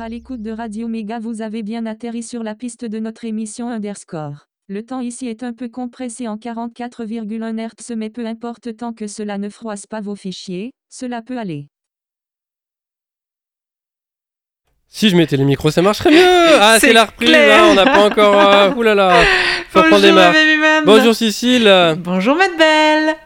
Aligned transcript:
à 0.00 0.08
l'écoute 0.08 0.40
de 0.40 0.50
Radio 0.50 0.88
Méga, 0.88 1.18
vous 1.18 1.42
avez 1.42 1.62
bien 1.62 1.84
atterri 1.84 2.22
sur 2.22 2.42
la 2.42 2.54
piste 2.54 2.84
de 2.86 2.98
notre 2.98 3.24
émission 3.26 3.68
Underscore. 3.68 4.46
Le 4.68 4.82
temps 4.84 5.00
ici 5.00 5.28
est 5.28 5.42
un 5.42 5.52
peu 5.52 5.68
compressé 5.68 6.26
en 6.26 6.36
44,1 6.36 7.68
Hz 7.68 7.94
mais 7.96 8.08
peu 8.08 8.24
importe 8.24 8.76
tant 8.76 8.92
que 8.94 9.06
cela 9.06 9.36
ne 9.36 9.48
froisse 9.48 9.86
pas 9.86 10.00
vos 10.00 10.16
fichiers, 10.16 10.70
cela 10.88 11.20
peut 11.20 11.38
aller. 11.38 11.66
Si 14.88 15.10
je 15.10 15.16
mettais 15.16 15.36
les 15.36 15.44
micros, 15.44 15.70
ça 15.70 15.82
marcherait 15.82 16.10
mieux. 16.10 16.18
Ah, 16.62 16.78
c'est 16.80 16.92
la 16.92 17.04
reprise. 17.04 17.30
hein, 17.34 17.68
on 17.70 17.74
n'a 17.74 17.84
pas 17.84 18.04
encore. 18.04 18.34
euh, 18.34 18.74
Ouh 18.74 18.82
là 18.82 18.94
là. 18.94 19.22
Faut 19.68 19.82
Bonjour 20.86 21.14
Cécile. 21.14 21.96
Bonjour 21.98 22.36
Matt 22.36 22.56
Belle. 22.56 23.16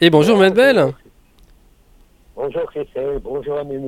Et 0.00 0.10
bonjour 0.10 0.38
Matt 0.38 0.54
Belle. 0.54 0.92
Bonjour 2.34 2.62
Christelle, 2.70 3.20
bonjour 3.22 3.58
Amélie 3.58 3.84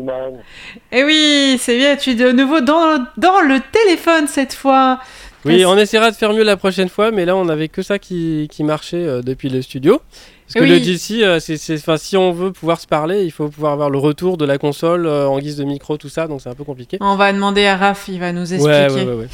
Eh 0.92 1.02
oui, 1.02 1.56
c'est 1.58 1.78
bien, 1.78 1.96
tu 1.96 2.10
es 2.10 2.14
de 2.14 2.30
nouveau 2.30 2.60
dans, 2.60 2.98
dans 3.16 3.40
le 3.40 3.58
téléphone 3.72 4.26
cette 4.28 4.52
fois. 4.52 4.98
Oui, 5.46 5.64
on 5.64 5.76
essaiera 5.78 6.10
de 6.10 6.16
faire 6.16 6.32
mieux 6.32 6.42
la 6.42 6.56
prochaine 6.58 6.88
fois, 6.90 7.10
mais 7.10 7.24
là 7.24 7.36
on 7.36 7.48
avait 7.48 7.68
que 7.68 7.80
ça 7.82 7.98
qui, 7.98 8.48
qui 8.50 8.62
marchait 8.62 8.96
euh, 8.96 9.22
depuis 9.22 9.48
le 9.48 9.62
studio. 9.62 10.00
Parce 10.46 10.54
que 10.54 10.60
Oui. 10.60 10.68
le 10.78 10.84
GC, 10.84 11.22
euh, 11.24 11.40
c'est, 11.40 11.56
c'est- 11.56 11.76
enfin, 11.78 11.96
si 11.96 12.18
on 12.18 12.32
veut 12.32 12.52
pouvoir 12.52 12.80
se 12.80 12.86
parler, 12.86 13.24
il 13.24 13.30
faut 13.30 13.48
pouvoir 13.48 13.72
avoir 13.72 13.88
le 13.88 13.98
retour 13.98 14.36
de 14.36 14.44
la 14.44 14.58
console 14.58 15.06
euh, 15.06 15.26
en 15.26 15.38
guise 15.38 15.56
de 15.56 15.64
micro, 15.64 15.96
tout 15.96 16.10
ça, 16.10 16.26
donc 16.28 16.42
c'est 16.42 16.50
un 16.50 16.54
peu 16.54 16.64
compliqué. 16.64 16.98
On 17.00 17.16
va 17.16 17.32
demander 17.32 17.64
à 17.66 17.76
Raph, 17.76 18.08
il 18.08 18.20
va 18.20 18.32
nous 18.32 18.52
expliquer. 18.52 18.68
Ouais, 18.68 18.90
ouais, 18.92 19.04
ouais, 19.04 19.14
ouais. 19.14 19.28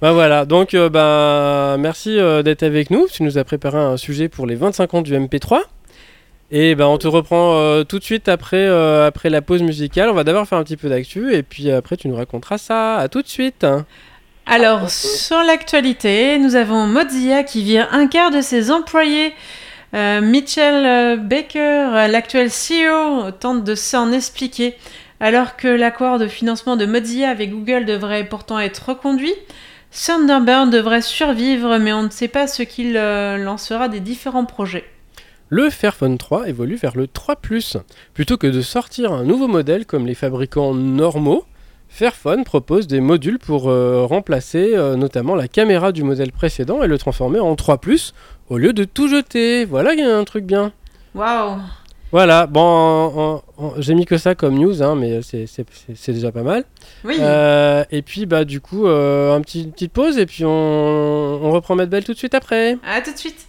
Bah 0.00 0.10
voilà, 0.12 0.46
donc 0.46 0.74
euh, 0.74 0.88
bah, 0.88 1.76
merci 1.78 2.18
euh, 2.18 2.42
d'être 2.42 2.64
avec 2.64 2.90
nous. 2.90 3.06
Tu 3.12 3.22
nous 3.22 3.38
as 3.38 3.44
préparé 3.44 3.78
un 3.78 3.96
sujet 3.96 4.28
pour 4.28 4.46
les 4.48 4.56
25 4.56 4.94
ans 4.94 5.02
du 5.02 5.14
MP3. 5.14 5.60
Et 6.52 6.76
ben 6.76 6.86
on 6.86 6.98
te 6.98 7.08
reprend 7.08 7.56
euh, 7.56 7.82
tout 7.82 7.98
de 7.98 8.04
suite 8.04 8.28
après, 8.28 8.66
euh, 8.66 9.06
après 9.06 9.30
la 9.30 9.42
pause 9.42 9.62
musicale. 9.62 10.10
On 10.10 10.14
va 10.14 10.22
d'abord 10.22 10.46
faire 10.46 10.58
un 10.58 10.64
petit 10.64 10.76
peu 10.76 10.88
d'actu 10.88 11.34
et 11.34 11.42
puis 11.42 11.70
après 11.70 11.96
tu 11.96 12.06
nous 12.08 12.16
raconteras 12.16 12.58
ça. 12.58 12.96
À 12.96 13.08
tout 13.08 13.22
de 13.22 13.28
suite. 13.28 13.66
Alors, 14.46 14.90
sur 14.90 15.42
l'actualité, 15.42 16.38
nous 16.38 16.56
avons 16.56 16.86
Mozilla 16.86 17.44
qui 17.44 17.62
vire 17.62 17.88
un 17.92 18.08
quart 18.08 18.30
de 18.30 18.40
ses 18.40 18.70
employés. 18.70 19.32
Euh, 19.94 20.20
Mitchell 20.20 20.86
euh, 20.86 21.16
Baker, 21.16 21.58
euh, 21.60 22.08
l'actuel 22.08 22.48
CEO, 22.48 23.30
tente 23.30 23.62
de 23.62 23.74
s'en 23.74 24.10
expliquer. 24.10 24.74
Alors 25.20 25.56
que 25.56 25.68
l'accord 25.68 26.18
de 26.18 26.26
financement 26.26 26.76
de 26.76 26.86
Mozilla 26.86 27.30
avec 27.30 27.50
Google 27.50 27.84
devrait 27.84 28.24
pourtant 28.24 28.58
être 28.58 28.88
reconduit, 28.88 29.34
Thunderbird 29.92 30.70
devrait 30.70 31.02
survivre, 31.02 31.78
mais 31.78 31.92
on 31.92 32.02
ne 32.02 32.10
sait 32.10 32.28
pas 32.28 32.46
ce 32.46 32.62
qu'il 32.62 32.96
euh, 32.96 33.36
lancera 33.36 33.88
des 33.88 34.00
différents 34.00 34.46
projets. 34.46 34.84
Le 35.54 35.68
Fairphone 35.68 36.16
3 36.16 36.48
évolue 36.48 36.76
vers 36.76 36.96
le 36.96 37.06
3⁇ 37.06 37.34
Plutôt 38.14 38.38
que 38.38 38.46
de 38.46 38.62
sortir 38.62 39.12
un 39.12 39.22
nouveau 39.22 39.48
modèle 39.48 39.84
comme 39.84 40.06
les 40.06 40.14
fabricants 40.14 40.72
normaux, 40.72 41.44
Fairphone 41.90 42.42
propose 42.44 42.86
des 42.86 43.02
modules 43.02 43.38
pour 43.38 43.68
euh, 43.68 44.06
remplacer 44.06 44.70
euh, 44.74 44.96
notamment 44.96 45.34
la 45.34 45.48
caméra 45.48 45.92
du 45.92 46.04
modèle 46.04 46.32
précédent 46.32 46.82
et 46.82 46.86
le 46.86 46.96
transformer 46.96 47.38
en 47.38 47.54
3⁇ 47.54 47.76
au 48.48 48.56
lieu 48.56 48.72
de 48.72 48.84
tout 48.84 49.08
jeter. 49.08 49.66
Voilà, 49.66 49.92
il 49.92 49.98
y 49.98 50.02
a 50.02 50.16
un 50.16 50.24
truc 50.24 50.46
bien. 50.46 50.72
Waouh 51.14 51.58
Voilà, 52.12 52.46
bon, 52.46 53.42
j'ai 53.76 53.92
mis 53.94 54.06
que 54.06 54.16
ça 54.16 54.34
comme 54.34 54.54
news, 54.54 54.82
hein, 54.82 54.94
mais 54.94 55.20
c'est- 55.20 56.12
déjà 56.12 56.32
pas 56.32 56.44
mal. 56.44 56.64
Oui 57.04 57.16
Euh, 57.20 57.84
et 57.90 58.00
puis, 58.00 58.24
bah, 58.24 58.46
du 58.46 58.62
coup, 58.62 58.86
euh, 58.86 59.36
un 59.36 59.42
petit, 59.42 59.64
une 59.64 59.72
petite 59.72 59.92
pause 59.92 60.16
et 60.16 60.24
puis 60.24 60.46
on, 60.46 60.48
on 60.50 61.50
reprend 61.50 61.74
Matt 61.74 61.90
Bell 61.90 62.04
tout 62.04 62.14
de 62.14 62.18
suite 62.18 62.34
après. 62.34 62.78
À 62.90 63.02
tout 63.02 63.12
de 63.12 63.18
suite 63.18 63.48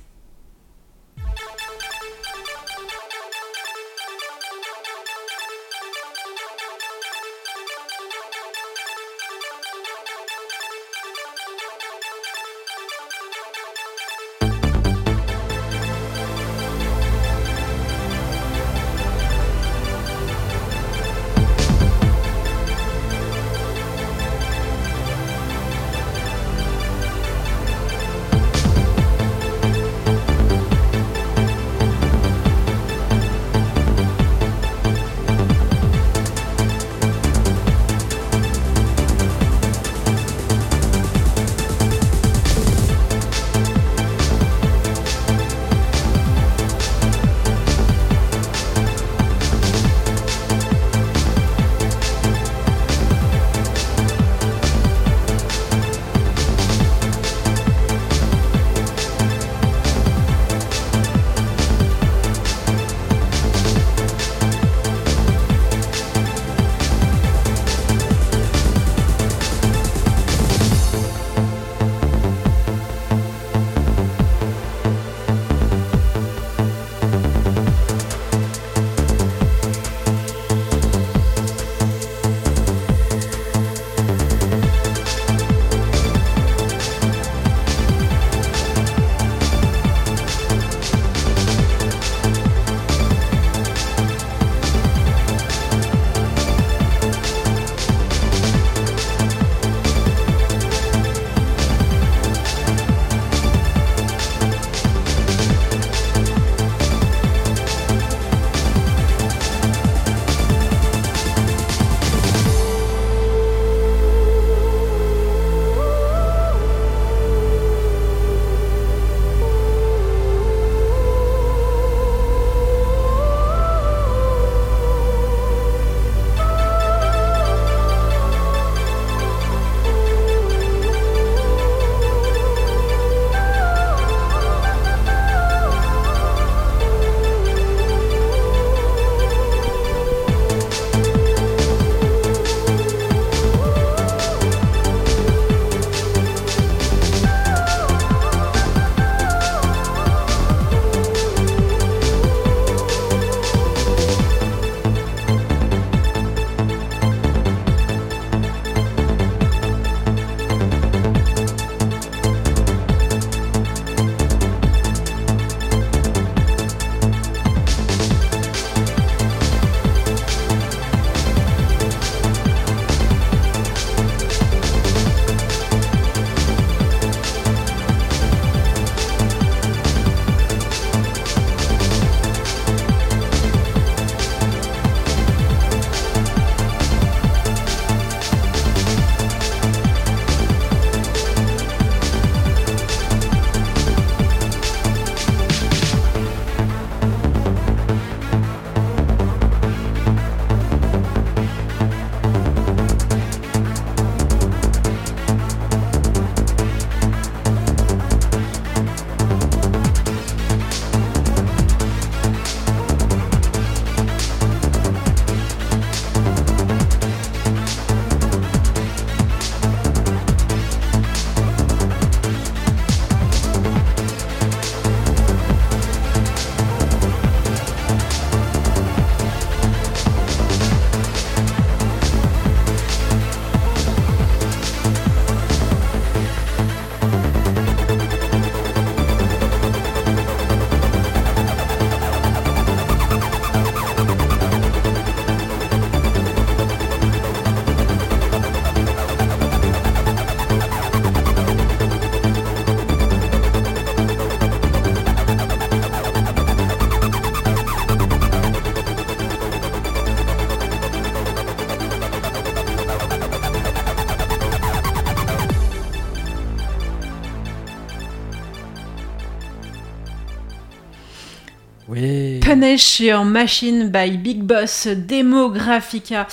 Punish 272.63 273.01
Your 273.01 273.25
Machine 273.25 273.89
by 273.89 274.11
Big 274.11 274.41
Boss 274.41 274.87
Demographica. 274.87 276.27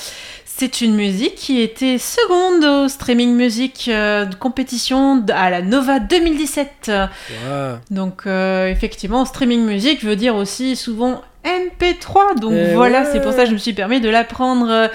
C'est 0.45 0.81
une 0.81 0.95
musique 0.95 1.35
qui 1.35 1.61
était 1.61 1.99
seconde 1.99 2.63
au 2.65 2.89
streaming 2.89 3.35
music 3.35 3.87
euh, 3.89 4.27
de 4.27 4.37
compétition 4.37 5.25
à 5.35 5.51
la 5.51 5.61
Nova 5.61 5.99
2017. 5.99 6.93
Wow. 6.93 7.79
Donc 7.91 8.23
euh, 8.27 8.69
effectivement, 8.69 9.25
streaming 9.25 9.65
music 9.67 10.05
veut 10.05 10.15
dire 10.15 10.37
aussi 10.37 10.77
souvent 10.77 11.21
MP3. 11.45 12.39
Donc 12.39 12.53
Eh 12.55 12.75
voilà, 12.75 13.01
ouais. 13.01 13.09
c'est 13.13 13.21
pour 13.21 13.33
ça 13.33 13.43
que 13.43 13.49
je 13.49 13.55
me 13.55 13.59
suis 13.59 13.73
permis 13.73 14.01
de 14.01 14.09
l'apprendre. 14.09 14.89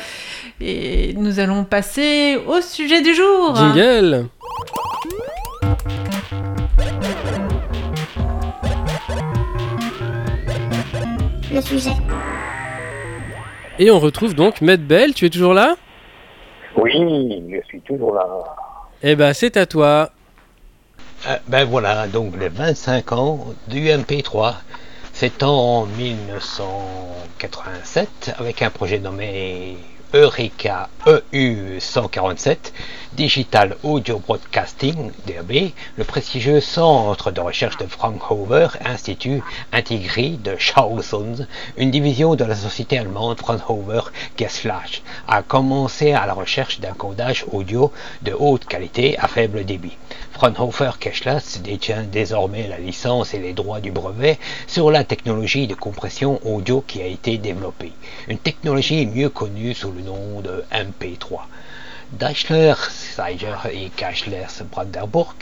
Et 0.61 1.13
nous 1.17 1.41
allons 1.41 1.65
passer 1.65 2.37
au 2.47 2.61
sujet 2.61 3.01
du 3.01 3.13
jour. 3.13 3.57
Jingle. 3.57 4.27
Le 11.55 11.61
sujet. 11.61 11.91
Et 13.79 13.89
on 13.89 13.99
retrouve 13.99 14.35
donc 14.35 14.59
Medbel, 14.61 15.13
tu 15.13 15.25
es 15.25 15.29
toujours 15.29 15.53
là? 15.53 15.75
Oui, 16.77 16.91
je 17.49 17.61
suis 17.67 17.81
toujours 17.81 18.13
là. 18.13 18.25
Eh 19.01 19.15
ben 19.15 19.33
c'est 19.33 19.57
à 19.57 19.65
toi. 19.65 20.11
Euh, 21.27 21.37
ben 21.47 21.65
voilà, 21.65 22.05
donc 22.07 22.39
les 22.39 22.49
25 22.49 23.11
ans 23.13 23.47
du 23.67 23.87
MP3. 23.87 24.53
C'est 25.13 25.41
en 25.43 25.85
1987 25.85 28.35
avec 28.37 28.61
un 28.61 28.69
projet 28.69 28.99
nommé 28.99 29.77
Eureka 30.13 30.89
EU 31.07 31.79
147, 31.79 32.73
Digital 33.15 33.77
Audio 33.83 34.19
Broadcasting, 34.19 35.11
DAB, 35.25 35.71
le 35.95 36.03
prestigieux 36.03 36.59
centre 36.59 37.31
de 37.31 37.39
recherche 37.39 37.77
de 37.77 37.85
Fraunhofer, 37.85 38.75
institut 38.83 39.41
intégré 39.71 40.31
de 40.31 40.57
Charleston, 40.57 41.47
une 41.77 41.91
division 41.91 42.35
de 42.35 42.43
la 42.43 42.55
société 42.55 42.97
allemande 42.97 43.39
Fraunhofer 43.39 44.11
Gesellschaft, 44.37 45.01
a 45.29 45.43
commencé 45.43 46.11
à 46.11 46.25
la 46.25 46.33
recherche 46.33 46.81
d'un 46.81 46.91
codage 46.91 47.45
audio 47.53 47.93
de 48.21 48.33
haute 48.33 48.65
qualité 48.65 49.17
à 49.17 49.29
faible 49.29 49.63
débit. 49.63 49.97
Fraunhofer 50.33 50.91
Gesellschaft 50.99 51.61
détient 51.61 52.03
désormais 52.03 52.67
la 52.67 52.79
licence 52.79 53.33
et 53.33 53.39
les 53.39 53.53
droits 53.53 53.79
du 53.79 53.91
brevet 53.91 54.37
sur 54.67 54.91
la 54.91 55.05
technologie 55.05 55.67
de 55.67 55.75
compression 55.75 56.41
audio 56.45 56.83
qui 56.85 57.01
a 57.01 57.07
été 57.07 57.37
développée, 57.37 57.93
une 58.27 58.39
technologie 58.39 59.05
mieux 59.05 59.29
connue 59.29 59.73
sous 59.73 59.93
le 59.93 60.01
nom 60.01 60.41
de 60.41 60.65
MP3. 60.73 61.39
Daimler, 62.11 62.75
Steiger 62.89 63.57
et 63.71 63.89
Chrysler 63.89 64.45
Brandenburg, 64.71 65.35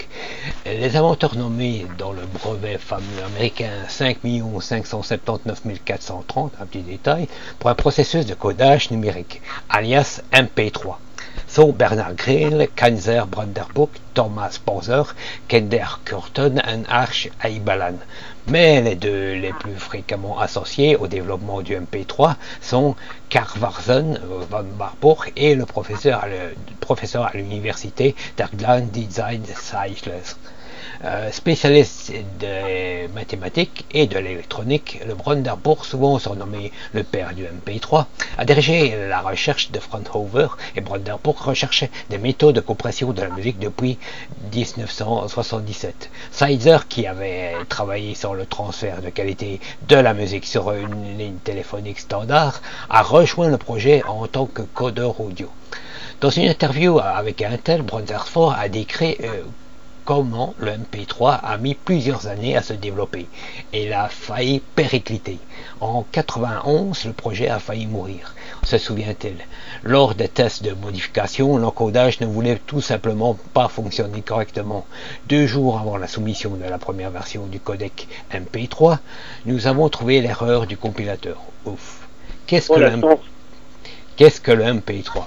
les 0.65 0.95
inventeurs 0.95 1.35
nommés 1.35 1.85
dans 1.97 2.11
le 2.13 2.25
brevet 2.25 2.77
fameux 2.77 3.23
américain 3.23 3.69
5 3.89 4.17
579 4.61 5.61
430, 5.83 6.53
un 6.59 6.65
petit 6.65 6.81
détail, 6.81 7.27
pour 7.59 7.69
un 7.69 7.75
processus 7.75 8.25
de 8.25 8.33
codage 8.33 8.91
numérique, 8.91 9.41
alias 9.69 10.21
MP3 10.31 10.95
sont 11.47 11.71
Bernard 11.71 12.15
Grill, 12.15 12.67
Kaiser 12.75 13.21
Brandenburg, 13.27 13.89
Thomas 14.13 14.59
Bowser, 14.65 15.03
Kender 15.47 15.99
Curtin 16.05 16.57
et 16.57 16.83
Arch 16.89 17.29
Aibalan. 17.43 17.95
Mais 18.47 18.81
les 18.81 18.95
deux 18.95 19.33
les 19.33 19.53
plus 19.53 19.75
fréquemment 19.75 20.39
associés 20.39 20.95
au 20.95 21.07
développement 21.07 21.61
du 21.61 21.75
MP3 21.75 22.35
sont 22.61 22.95
Karl 23.29 23.59
Warzen 23.59 24.19
von 24.49 24.65
Marburg 24.77 25.31
et 25.35 25.55
le 25.55 25.65
professeur 25.65 26.23
à 26.23 27.31
l'université 27.37 28.15
d'Argland 28.37 28.91
Design 28.91 29.43
Sciences. 29.45 30.37
Euh, 31.05 31.31
spécialiste 31.31 32.13
des 32.39 33.09
mathématiques 33.13 33.85
et 33.91 34.07
de 34.07 34.17
l'électronique, 34.17 35.01
le 35.05 35.15
Brandenburg, 35.15 35.83
souvent 35.83 36.17
surnommé 36.17 36.71
le 36.93 37.03
père 37.03 37.33
du 37.35 37.43
MP3, 37.43 38.05
a 38.37 38.45
dirigé 38.45 38.95
la 39.09 39.19
recherche 39.19 39.71
de 39.71 39.79
Fraunhofer 39.79 40.57
et 40.77 40.81
Brandenburg 40.81 41.35
recherchait 41.37 41.91
des 42.09 42.17
méthodes 42.17 42.55
de 42.55 42.61
compression 42.61 43.11
de 43.11 43.21
la 43.21 43.27
musique 43.27 43.59
depuis 43.59 43.97
1977. 44.53 46.09
Sizer, 46.31 46.87
qui 46.87 47.05
avait 47.05 47.51
travaillé 47.67 48.15
sur 48.15 48.33
le 48.33 48.45
transfert 48.45 49.01
de 49.01 49.09
qualité 49.09 49.59
de 49.89 49.97
la 49.97 50.13
musique 50.13 50.45
sur 50.45 50.71
une 50.71 51.17
ligne 51.17 51.37
téléphonique 51.43 51.99
standard, 51.99 52.61
a 52.89 53.01
rejoint 53.01 53.49
le 53.49 53.57
projet 53.57 54.03
en 54.07 54.25
tant 54.27 54.45
que 54.45 54.61
codeur 54.61 55.19
audio. 55.19 55.49
Dans 56.21 56.29
une 56.29 56.47
interview 56.47 56.97
avec 56.99 57.41
Intel, 57.41 57.81
Brandenburg 57.81 58.55
a 58.57 58.69
décrit 58.69 59.17
euh, 59.21 59.41
comment 60.05 60.53
le 60.57 60.71
MP3 60.71 61.39
a 61.41 61.57
mis 61.57 61.75
plusieurs 61.75 62.27
années 62.27 62.57
à 62.57 62.61
se 62.61 62.73
développer 62.73 63.27
et 63.71 63.85
il 63.85 63.93
a 63.93 64.09
failli 64.09 64.61
péricliter. 64.75 65.39
En 65.79 66.05
91, 66.11 67.05
le 67.05 67.13
projet 67.13 67.47
a 67.49 67.59
failli 67.59 67.87
mourir, 67.87 68.35
se 68.63 68.77
souvient-il. 68.77 69.37
Lors 69.83 70.15
des 70.15 70.27
tests 70.27 70.63
de 70.63 70.73
modification, 70.73 71.57
l'encodage 71.57 72.19
ne 72.19 72.25
voulait 72.25 72.59
tout 72.65 72.81
simplement 72.81 73.37
pas 73.53 73.67
fonctionner 73.67 74.21
correctement. 74.21 74.85
Deux 75.27 75.47
jours 75.47 75.79
avant 75.79 75.97
la 75.97 76.07
soumission 76.07 76.51
de 76.51 76.65
la 76.65 76.77
première 76.77 77.11
version 77.11 77.45
du 77.45 77.59
codec 77.59 78.07
MP3, 78.31 78.99
nous 79.45 79.67
avons 79.67 79.89
trouvé 79.89 80.21
l'erreur 80.21 80.67
du 80.67 80.77
compilateur. 80.77 81.37
Ouf. 81.65 82.07
Qu'est-ce 82.47 82.67
que, 82.67 82.73
le, 82.73 82.89
Voilà, 82.89 82.97
donc, 82.97 83.19
qu'est-ce 84.17 84.41
que 84.41 84.51
le 84.51 84.65
MP3 84.65 85.23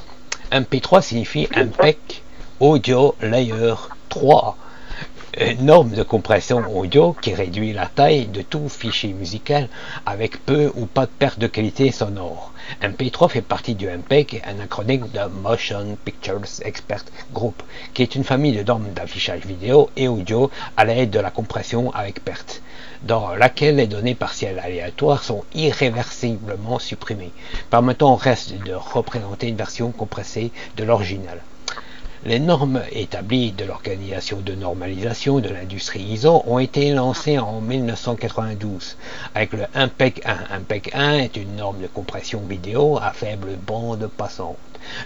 MP3 0.52 1.02
signifie 1.02 1.48
MPEG 1.56 1.96
Audio 2.60 3.14
Layer 3.20 3.74
3 4.08 4.56
une 4.56 4.65
norme 5.60 5.90
de 5.90 6.02
compression 6.02 6.64
audio 6.74 7.14
qui 7.20 7.34
réduit 7.34 7.74
la 7.74 7.86
taille 7.86 8.26
de 8.26 8.40
tout 8.40 8.70
fichier 8.70 9.12
musical 9.12 9.68
avec 10.06 10.44
peu 10.46 10.72
ou 10.74 10.86
pas 10.86 11.04
de 11.04 11.10
perte 11.10 11.38
de 11.38 11.46
qualité 11.46 11.92
sonore. 11.92 12.52
MP3 12.82 13.28
fait 13.28 13.42
partie 13.42 13.74
du 13.74 13.86
MPEG, 13.86 14.42
un 14.46 14.60
acronyme 14.60 15.08
de 15.12 15.28
Motion 15.42 15.98
Pictures 16.06 16.40
Expert 16.64 17.04
Group, 17.34 17.62
qui 17.92 18.02
est 18.02 18.14
une 18.14 18.24
famille 18.24 18.56
de 18.56 18.62
normes 18.62 18.90
d'affichage 18.94 19.44
vidéo 19.44 19.90
et 19.96 20.08
audio 20.08 20.50
à 20.76 20.86
l'aide 20.86 21.10
de 21.10 21.20
la 21.20 21.30
compression 21.30 21.92
avec 21.92 22.24
perte, 22.24 22.62
dans 23.02 23.34
laquelle 23.34 23.76
les 23.76 23.86
données 23.86 24.14
partielles 24.14 24.58
aléatoires 24.58 25.22
sont 25.22 25.44
irréversiblement 25.54 26.78
supprimées, 26.78 27.32
permettant 27.68 28.14
au 28.14 28.16
reste 28.16 28.54
de 28.64 28.72
représenter 28.72 29.48
une 29.48 29.56
version 29.56 29.92
compressée 29.92 30.50
de 30.78 30.84
l'original. 30.84 31.42
Les 32.26 32.40
normes 32.40 32.82
établies 32.90 33.52
de 33.52 33.64
l'Organisation 33.64 34.40
de 34.40 34.52
normalisation 34.56 35.38
de 35.38 35.48
l'industrie 35.48 36.02
ISO 36.02 36.42
ont 36.48 36.58
été 36.58 36.90
lancées 36.92 37.38
en 37.38 37.60
1992 37.60 38.96
avec 39.36 39.52
le 39.52 39.66
MPEG 39.76 40.22
1. 40.24 40.58
MPEG 40.58 40.90
1 40.92 41.18
est 41.18 41.36
une 41.36 41.54
norme 41.54 41.80
de 41.80 41.86
compression 41.86 42.40
vidéo 42.40 42.98
à 43.00 43.12
faible 43.12 43.56
bande 43.64 44.08
passante. 44.08 44.56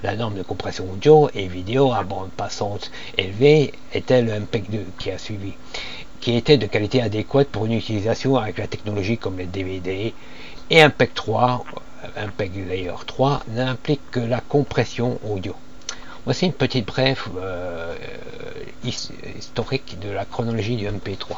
La 0.02 0.16
norme 0.16 0.36
de 0.36 0.42
compression 0.42 0.90
audio 0.90 1.28
et 1.34 1.46
vidéo 1.46 1.92
à 1.92 2.04
bande 2.04 2.30
passante 2.30 2.90
élevée 3.18 3.74
était 3.92 4.22
le 4.22 4.40
MPEG 4.40 4.70
2 4.70 4.86
qui 4.98 5.10
a 5.10 5.18
suivi, 5.18 5.52
qui 6.22 6.36
était 6.36 6.56
de 6.56 6.64
qualité 6.64 7.02
adéquate 7.02 7.48
pour 7.48 7.66
une 7.66 7.74
utilisation 7.74 8.38
avec 8.38 8.56
la 8.56 8.66
technologie 8.66 9.18
comme 9.18 9.36
les 9.36 9.44
DVD. 9.44 10.14
Et 10.70 10.82
MPEG 10.82 11.12
3, 11.12 11.66
MPEG 12.16 12.66
Layer 12.66 12.94
3, 13.06 13.42
n'implique 13.48 14.10
que 14.10 14.20
la 14.20 14.40
compression 14.40 15.18
audio. 15.28 15.54
Voici 16.24 16.46
une 16.46 16.52
petite 16.52 16.86
brève 16.86 17.22
euh, 17.38 17.94
his- 18.84 19.10
historique 19.38 19.98
de 20.00 20.10
la 20.10 20.24
chronologie 20.24 20.76
du 20.76 20.86
MP3. 20.86 21.36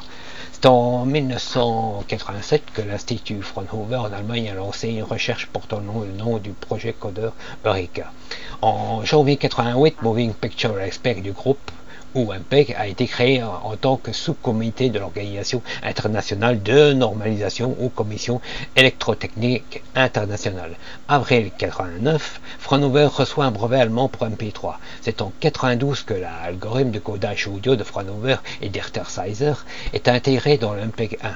C'est 0.53 0.67
en 0.67 1.05
1987 1.07 2.63
que 2.75 2.83
l'Institut 2.83 3.43
Fraunhofer 3.43 3.97
en 3.97 4.13
Allemagne 4.13 4.51
a 4.51 4.55
lancé 4.55 4.89
une 4.89 5.03
recherche 5.03 5.47
portant 5.47 5.79
le 5.81 6.13
nom, 6.13 6.39
du 6.39 6.51
projet 6.53 6.93
codeur 6.93 7.33
Eureka. 7.65 8.13
En 8.61 9.05
janvier 9.05 9.37
88, 9.37 10.03
Moving 10.03 10.35
Picture 10.35 10.79
Expert 10.81 11.21
du 11.23 11.33
groupe 11.33 11.71
ou 12.15 12.33
MPEG 12.33 12.75
a 12.79 12.87
été 12.87 13.07
créé 13.07 13.43
en, 13.43 13.77
tant 13.77 13.97
que 13.97 14.13
sous-comité 14.13 14.91
de 14.91 14.99
l'Organisation 14.99 15.63
internationale 15.83 16.63
de 16.63 16.93
normalisation 16.93 17.77
ou 17.81 17.89
Commission 17.89 18.41
électrotechnique 18.77 19.83
internationale. 19.95 20.77
Avril 21.09 21.51
89, 21.57 22.41
Fraunhofer 22.59 23.09
reçoit 23.15 23.45
un 23.45 23.51
brevet 23.51 23.81
allemand 23.81 24.09
pour 24.09 24.27
MP3. 24.27 24.77
C'est 25.01 25.23
en 25.23 25.33
92 25.41 26.03
que 26.03 26.15
l'algorithme 26.15 26.91
de 26.91 26.99
codage 26.99 27.49
audio 27.49 27.77
de 27.77 27.85
Fraunhofer 27.85 28.43
et 28.61 28.69
d'Erter 28.69 29.09
Sizer 29.09 29.65
est 29.93 30.09
intégré 30.09 30.59
dans 30.59 30.75
le 30.75 30.87
MPEG 30.87 31.19
1. 31.23 31.31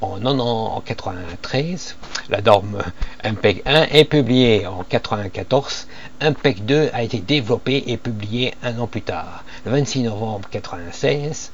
En, 0.00 0.24
en, 0.26 0.38
en 0.38 0.80
93, 0.80 1.96
la 2.28 2.40
norme 2.40 2.82
MPEG 3.24 3.62
1 3.66 3.82
est 3.90 4.04
publiée 4.04 4.66
en 4.66 4.82
94. 4.82 5.86
MPEG 6.20 6.64
2 6.64 6.90
a 6.92 7.02
été 7.02 7.18
développé 7.18 7.84
et 7.86 7.96
publié 7.96 8.54
un 8.62 8.78
an 8.78 8.86
plus 8.86 9.02
tard. 9.02 9.44
Le 9.64 9.70
26 9.72 10.02
novembre 10.02 10.48
96, 10.50 11.52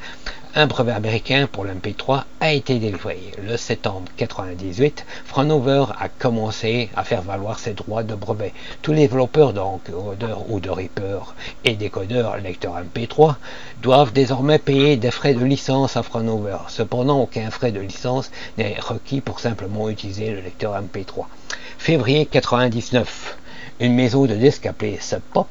un 0.58 0.66
brevet 0.66 0.90
américain 0.90 1.46
pour 1.46 1.64
l'MP3 1.64 2.24
a 2.40 2.52
été 2.52 2.80
délivré. 2.80 3.30
Le 3.40 3.56
septembre 3.56 4.10
1998, 4.18 5.06
Fraunhofer 5.24 5.92
a 6.00 6.08
commencé 6.08 6.90
à 6.96 7.04
faire 7.04 7.22
valoir 7.22 7.60
ses 7.60 7.74
droits 7.74 8.02
de 8.02 8.16
brevet. 8.16 8.52
Tous 8.82 8.90
les 8.90 9.02
développeurs 9.02 9.52
d'encodeurs 9.52 10.50
ou 10.50 10.58
de 10.58 10.68
reapers 10.68 11.36
et 11.62 11.76
décodeurs 11.76 12.38
lecteurs 12.38 12.74
MP3 12.76 13.36
doivent 13.82 14.12
désormais 14.12 14.58
payer 14.58 14.96
des 14.96 15.12
frais 15.12 15.32
de 15.32 15.44
licence 15.44 15.96
à 15.96 16.02
Fraunhofer. 16.02 16.58
Cependant, 16.66 17.20
aucun 17.20 17.52
frais 17.52 17.70
de 17.70 17.78
licence 17.78 18.32
n'est 18.56 18.80
requis 18.80 19.20
pour 19.20 19.38
simplement 19.38 19.88
utiliser 19.88 20.32
le 20.32 20.40
lecteur 20.40 20.74
MP3. 20.74 21.26
Février 21.78 22.26
1999, 22.32 23.36
une 23.78 23.94
maison 23.94 24.26
de 24.26 24.34
disques 24.34 24.66
appelée 24.66 24.98
Sub 25.00 25.20
Pop 25.32 25.46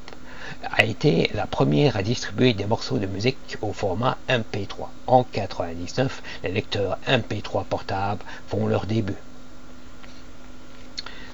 a 0.76 0.84
été 0.84 1.30
la 1.34 1.48
première 1.48 1.98
à 1.98 2.04
distribuer 2.04 2.54
des 2.54 2.66
morceaux 2.66 2.98
de 2.98 3.06
musique 3.06 3.58
au 3.62 3.74
format 3.74 4.18
MP3. 4.30 4.90
En 5.08 5.20
1999, 5.20 6.22
les 6.44 6.52
lecteurs 6.52 6.98
MP3 7.08 7.66
portables 7.66 8.24
font 8.48 8.68
leur 8.68 8.86
début. 8.86 9.16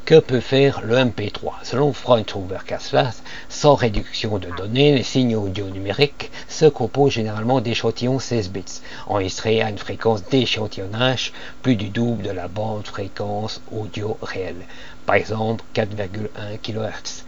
Que 0.06 0.20
peut 0.20 0.42
faire 0.42 0.82
le 0.82 0.98
MP3 0.98 1.54
Selon 1.63 1.94
Fraunhofer 1.94 2.66
Caslas, 2.66 3.24
sans 3.48 3.75
réduction 3.75 4.38
de 4.38 4.50
données, 4.58 4.94
les 4.94 5.04
signaux 5.04 5.44
audio 5.44 5.70
numériques 5.70 6.30
se 6.50 6.66
composent 6.66 7.13
généralement 7.13 7.62
d'échantillons 7.62 8.20
16 8.20 8.50
bits, 8.50 8.82
enregistrés 9.08 9.62
à 9.62 9.70
une 9.70 9.78
fréquence 9.78 10.25
d'échantillonnage 10.25 11.32
plus 11.62 11.78
du 11.78 11.88
double 11.88 12.24
de 12.24 12.32
la 12.32 12.50
bande 12.50 12.86
fréquence 12.86 13.62
audio 13.72 14.18
réelle, 14.22 14.66
par 15.06 15.16
exemple 15.16 15.63
4,1 15.74 16.58
kHz 16.62 17.24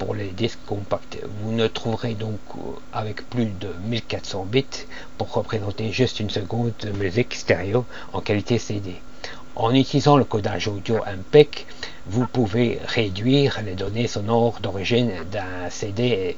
pour 0.00 0.14
les 0.14 0.30
disques 0.30 0.64
compacts. 0.66 1.18
Vous 1.38 1.52
ne 1.52 1.66
trouverez 1.68 2.14
donc 2.14 2.40
avec 2.92 3.28
plus 3.28 3.50
de 3.60 3.68
1400 3.84 4.46
bits 4.46 4.86
pour 5.18 5.32
représenter 5.34 5.92
juste 5.92 6.20
une 6.20 6.30
seconde 6.30 6.72
de 6.80 6.90
musique 6.90 7.34
stéréo 7.34 7.84
en 8.14 8.20
qualité 8.20 8.58
CD. 8.58 8.94
En 9.54 9.74
utilisant 9.74 10.16
le 10.16 10.24
codage 10.24 10.68
audio 10.68 10.96
MPEG, 11.04 11.66
vous 12.06 12.26
pouvez 12.26 12.80
réduire 12.86 13.60
les 13.62 13.74
données 13.74 14.08
sonores 14.08 14.58
d'origine 14.60 15.12
d'un 15.30 15.68
CD 15.68 16.36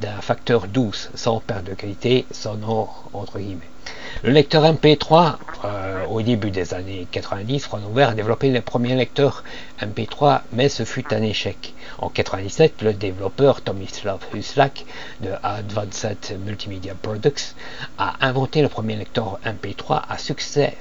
d'un 0.00 0.20
facteur 0.20 0.66
12 0.66 1.10
sans 1.14 1.38
perte 1.38 1.64
de 1.64 1.74
qualité 1.74 2.26
sonore 2.32 3.10
entre 3.12 3.38
guillemets. 3.38 3.73
Le 4.22 4.30
lecteur 4.30 4.64
MP3, 4.64 5.36
euh, 5.64 6.06
au 6.06 6.22
début 6.22 6.50
des 6.50 6.72
années 6.72 7.06
90, 7.10 7.60
Fraunhofer 7.60 8.10
a 8.10 8.14
développé 8.14 8.50
les 8.50 8.60
premiers 8.60 8.94
lecteurs 8.94 9.44
MP3, 9.80 10.40
mais 10.52 10.68
ce 10.68 10.84
fut 10.84 11.12
un 11.12 11.22
échec. 11.22 11.74
En 11.98 12.08
97, 12.08 12.82
le 12.82 12.94
développeur 12.94 13.60
Tomislav 13.60 14.20
Huslak 14.32 14.86
de 15.20 15.30
Advanced 15.42 16.38
Multimedia 16.44 16.94
Products 16.94 17.54
a 17.98 18.14
inventé 18.20 18.62
le 18.62 18.68
premier 18.68 18.96
lecteur 18.96 19.38
MP3 19.44 20.02
à 20.08 20.16
succès 20.18 20.74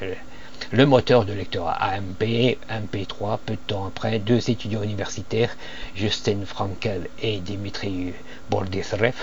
le 0.71 0.85
moteur 0.85 1.25
de 1.25 1.33
lecteur 1.33 1.67
AMP 1.67 2.57
MP3. 2.69 3.37
Peu 3.45 3.53
de 3.53 3.59
temps 3.67 3.85
après, 3.85 4.19
deux 4.19 4.49
étudiants 4.49 4.81
universitaires, 4.81 5.55
Justin 5.95 6.45
Frankel 6.45 7.09
et 7.21 7.39
Dimitri 7.39 8.13
Bordisrev, 8.49 9.13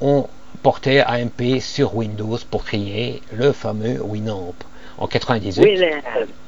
ont 0.00 0.28
porté 0.62 1.00
AMP 1.00 1.60
sur 1.60 1.94
Windows 1.96 2.38
pour 2.50 2.64
créer 2.64 3.22
le 3.32 3.52
fameux 3.52 4.00
Winamp. 4.02 4.54
En 4.98 5.06
98. 5.06 5.62
Winamp, 5.62 6.02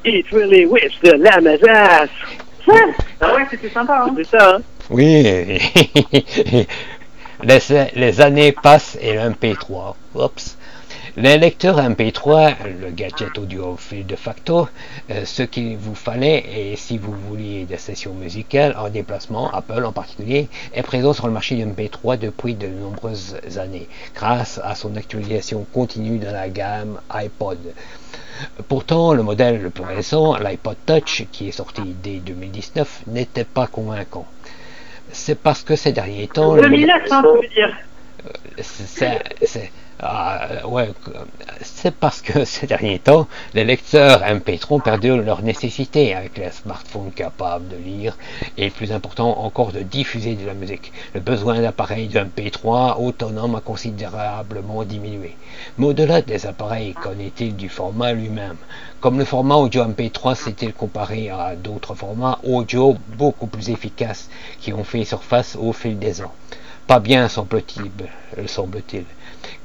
it 0.04 0.26
really 0.30 0.66
whips 0.66 0.98
the 1.02 1.14
Lamazas. 1.16 2.08
Ah 3.20 3.34
ouais, 3.34 3.46
c'était 3.50 3.70
sympa. 3.70 4.04
Hein. 4.06 4.14
C'est 4.16 4.36
ça. 4.36 4.56
Hein? 4.56 4.62
Oui. 4.90 5.22
les, 7.42 7.58
les 7.94 8.20
années 8.20 8.52
passent 8.52 8.98
et 9.00 9.14
l'MP3. 9.14 9.94
Oups. 10.14 10.56
Les 11.18 11.36
lecteurs 11.36 11.78
MP3, 11.78 12.54
le 12.80 12.90
gadget 12.90 13.36
audiophile 13.36 14.06
de 14.06 14.16
facto, 14.16 14.66
euh, 15.10 15.26
ce 15.26 15.42
qu'il 15.42 15.76
vous 15.76 15.94
fallait, 15.94 16.42
et 16.56 16.76
si 16.76 16.96
vous 16.96 17.12
vouliez 17.12 17.66
des 17.66 17.76
sessions 17.76 18.14
musicales 18.14 18.74
en 18.78 18.88
déplacement, 18.88 19.50
Apple 19.52 19.84
en 19.84 19.92
particulier, 19.92 20.48
est 20.72 20.82
présent 20.82 21.12
sur 21.12 21.26
le 21.26 21.34
marché 21.34 21.54
du 21.54 21.66
MP3 21.66 22.18
depuis 22.18 22.54
de 22.54 22.66
nombreuses 22.66 23.36
années, 23.58 23.88
grâce 24.14 24.58
à 24.64 24.74
son 24.74 24.96
actualisation 24.96 25.66
continue 25.70 26.16
dans 26.16 26.32
la 26.32 26.48
gamme 26.48 26.98
iPod. 27.10 27.58
Pourtant, 28.68 29.12
le 29.12 29.22
modèle 29.22 29.60
le 29.60 29.68
plus 29.68 29.84
récent, 29.84 30.38
l'iPod 30.38 30.78
Touch, 30.86 31.26
qui 31.30 31.46
est 31.46 31.52
sorti 31.52 31.94
dès 32.02 32.20
2019, 32.20 33.02
n'était 33.08 33.44
pas 33.44 33.66
convaincant. 33.66 34.26
C'est 35.10 35.38
parce 35.38 35.62
que 35.62 35.76
ces 35.76 35.92
derniers 35.92 36.28
temps... 36.28 36.56
2009, 36.56 37.02
hein, 37.10 37.22
tu 37.22 37.42
veux 37.42 37.54
dire? 37.54 37.76
C'est, 38.62 39.70
ah, 40.04 40.66
ouais, 40.66 40.90
c'est 41.60 41.94
parce 41.94 42.22
que 42.22 42.44
ces 42.52 42.66
derniers 42.66 42.98
temps, 42.98 43.28
les 43.54 43.64
lecteurs 43.64 44.22
MP3 44.22 44.74
ont 44.74 44.80
perdu 44.80 45.16
leur 45.22 45.42
nécessité 45.42 46.12
avec 46.12 46.36
les 46.38 46.50
smartphones 46.50 47.12
capables 47.12 47.68
de 47.68 47.76
lire 47.76 48.18
et 48.56 48.70
plus 48.70 48.90
important 48.90 49.38
encore 49.38 49.70
de 49.70 49.78
diffuser 49.78 50.34
de 50.34 50.44
la 50.44 50.54
musique. 50.54 50.92
Le 51.14 51.20
besoin 51.20 51.60
d'appareils 51.60 52.08
de 52.08 52.18
MP3 52.18 53.00
autonomes 53.00 53.54
a 53.54 53.60
considérablement 53.60 54.82
diminué. 54.82 55.36
Mais 55.78 55.86
au-delà 55.86 56.20
des 56.20 56.46
appareils, 56.46 56.94
qu'en 56.94 57.16
est-il 57.20 57.54
du 57.54 57.68
format 57.68 58.12
lui-même? 58.12 58.56
Comme 59.00 59.20
le 59.20 59.24
format 59.24 59.54
audio 59.54 59.84
MP3 59.84 60.34
s'est-il 60.34 60.72
comparé 60.72 61.30
à 61.30 61.54
d'autres 61.54 61.94
formats 61.94 62.40
audio 62.42 62.96
beaucoup 63.16 63.46
plus 63.46 63.70
efficaces 63.70 64.30
qui 64.60 64.72
ont 64.72 64.82
fait 64.82 65.04
surface 65.04 65.54
au 65.54 65.72
fil 65.72 65.96
des 66.00 66.22
ans? 66.22 66.32
Pas 66.88 66.98
bien, 66.98 67.28
semble-t-il. 67.28 67.92
Semble-t-il 68.48 69.04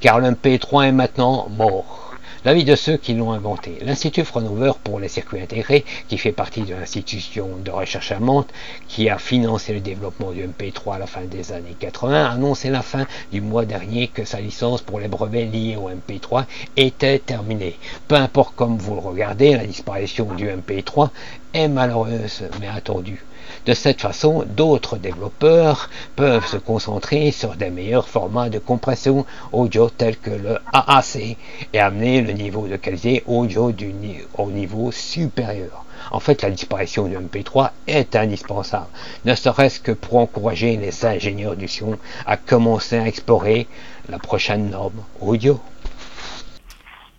car 0.00 0.20
l'MP3 0.20 0.88
est 0.88 0.92
maintenant 0.92 1.48
mort. 1.50 2.08
L'avis 2.44 2.64
de 2.64 2.76
ceux 2.76 2.96
qui 2.96 3.14
l'ont 3.14 3.32
inventé. 3.32 3.78
L'Institut 3.82 4.24
Fraunhofer 4.24 4.78
pour 4.78 5.00
les 5.00 5.08
circuits 5.08 5.40
intégrés, 5.40 5.84
qui 6.08 6.18
fait 6.18 6.30
partie 6.30 6.62
de 6.62 6.72
l'institution 6.72 7.48
de 7.64 7.70
recherche 7.70 8.12
allemande, 8.12 8.44
qui 8.86 9.10
a 9.10 9.18
financé 9.18 9.72
le 9.72 9.80
développement 9.80 10.30
du 10.30 10.46
MP3 10.46 10.94
à 10.94 10.98
la 11.00 11.06
fin 11.06 11.22
des 11.22 11.50
années 11.50 11.76
80, 11.78 12.24
a 12.24 12.30
annoncé 12.30 12.70
la 12.70 12.82
fin 12.82 13.06
du 13.32 13.40
mois 13.40 13.64
dernier 13.64 14.06
que 14.06 14.24
sa 14.24 14.40
licence 14.40 14.82
pour 14.82 15.00
les 15.00 15.08
brevets 15.08 15.46
liés 15.46 15.76
au 15.76 15.90
MP3 15.90 16.44
était 16.76 17.18
terminée. 17.18 17.76
Peu 18.06 18.14
importe 18.14 18.54
comme 18.54 18.78
vous 18.78 18.94
le 18.94 19.00
regardez, 19.00 19.56
la 19.56 19.66
disparition 19.66 20.26
du 20.34 20.48
MP3 20.48 21.10
est 21.54 21.68
malheureuse 21.68 22.44
mais 22.60 22.68
attendue. 22.68 23.24
De 23.66 23.74
cette 23.74 24.00
façon, 24.00 24.44
d'autres 24.46 24.96
développeurs 24.96 25.90
peuvent 26.16 26.46
se 26.46 26.56
concentrer 26.56 27.30
sur 27.30 27.56
des 27.56 27.70
meilleurs 27.70 28.08
formats 28.08 28.48
de 28.48 28.58
compression 28.58 29.26
audio 29.52 29.90
tels 29.90 30.16
que 30.16 30.30
le 30.30 30.58
AAC 30.72 31.36
et 31.72 31.78
amener 31.78 32.22
le 32.22 32.32
niveau 32.32 32.66
de 32.66 32.76
qualité 32.76 33.22
audio 33.26 33.72
du, 33.72 33.92
au 34.36 34.50
niveau 34.50 34.90
supérieur. 34.92 35.84
En 36.10 36.20
fait, 36.20 36.42
la 36.42 36.50
disparition 36.50 37.06
du 37.06 37.16
MP3 37.16 37.70
est 37.86 38.16
indispensable, 38.16 38.86
ne 39.24 39.34
serait-ce 39.34 39.80
que 39.80 39.92
pour 39.92 40.16
encourager 40.16 40.76
les 40.76 41.04
ingénieurs 41.04 41.56
du 41.56 41.68
son 41.68 41.98
à 42.24 42.36
commencer 42.36 42.96
à 42.96 43.06
explorer 43.06 43.66
la 44.08 44.18
prochaine 44.18 44.70
norme 44.70 45.02
audio. 45.20 45.60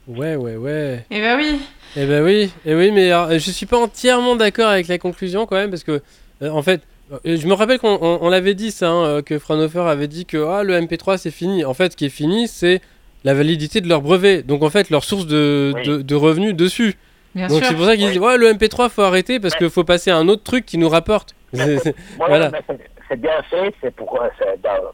Ouais, 0.07 0.35
ouais, 0.35 0.55
ouais. 0.55 1.05
Eh 1.11 1.21
ben 1.21 1.37
oui. 1.37 1.61
Eh 1.95 2.05
ben 2.05 2.23
oui, 2.23 2.51
eh 2.65 2.75
oui, 2.75 2.91
mais 2.91 3.11
alors, 3.11 3.31
je 3.31 3.51
suis 3.51 3.65
pas 3.65 3.77
entièrement 3.77 4.35
d'accord 4.35 4.69
avec 4.69 4.87
la 4.87 4.97
conclusion 4.97 5.45
quand 5.45 5.55
même 5.55 5.71
parce 5.71 5.83
que 5.83 6.01
euh, 6.41 6.49
en 6.49 6.61
fait, 6.61 6.81
euh, 7.11 7.37
je 7.37 7.47
me 7.47 7.53
rappelle 7.53 7.79
qu'on 7.79 8.29
l'avait 8.29 8.53
dit 8.53 8.71
ça, 8.71 8.89
hein, 8.89 9.05
euh, 9.05 9.21
que 9.21 9.39
Fraunhofer 9.39 9.87
avait 9.87 10.07
dit 10.07 10.25
que 10.25 10.37
ah, 10.47 10.63
le 10.63 10.79
MP3 10.79 11.17
c'est 11.17 11.31
fini. 11.31 11.65
En 11.65 11.73
fait, 11.73 11.93
ce 11.93 11.97
qui 11.97 12.05
est 12.05 12.09
fini, 12.09 12.47
c'est 12.47 12.81
la 13.23 13.33
validité 13.33 13.81
de 13.81 13.89
leur 13.89 14.01
brevet. 14.01 14.43
Donc 14.43 14.61
en 14.61 14.69
fait, 14.69 14.89
leur 14.89 15.03
source 15.03 15.25
de, 15.25 15.73
de, 16.01 16.15
revenus 16.15 16.53
dessus. 16.53 16.95
Donc 17.35 17.63
c'est 17.63 17.75
pour 17.75 17.85
ça 17.85 17.95
qu'ils 17.95 18.07
disent 18.07 18.19
ouais, 18.19 18.37
le 18.37 18.53
MP3 18.53 18.89
faut 18.89 19.01
arrêter 19.01 19.39
parce 19.39 19.55
qu'il 19.55 19.69
faut 19.69 19.83
passer 19.83 20.11
à 20.11 20.17
un 20.17 20.27
autre 20.27 20.43
truc 20.43 20.65
qui 20.65 20.77
nous 20.77 20.89
rapporte. 20.89 21.35
voilà. 22.17 22.51
C'est 23.09 23.19
bien 23.19 23.41
fait, 23.49 23.73
c'est 23.81 23.95
pour, 23.95 24.19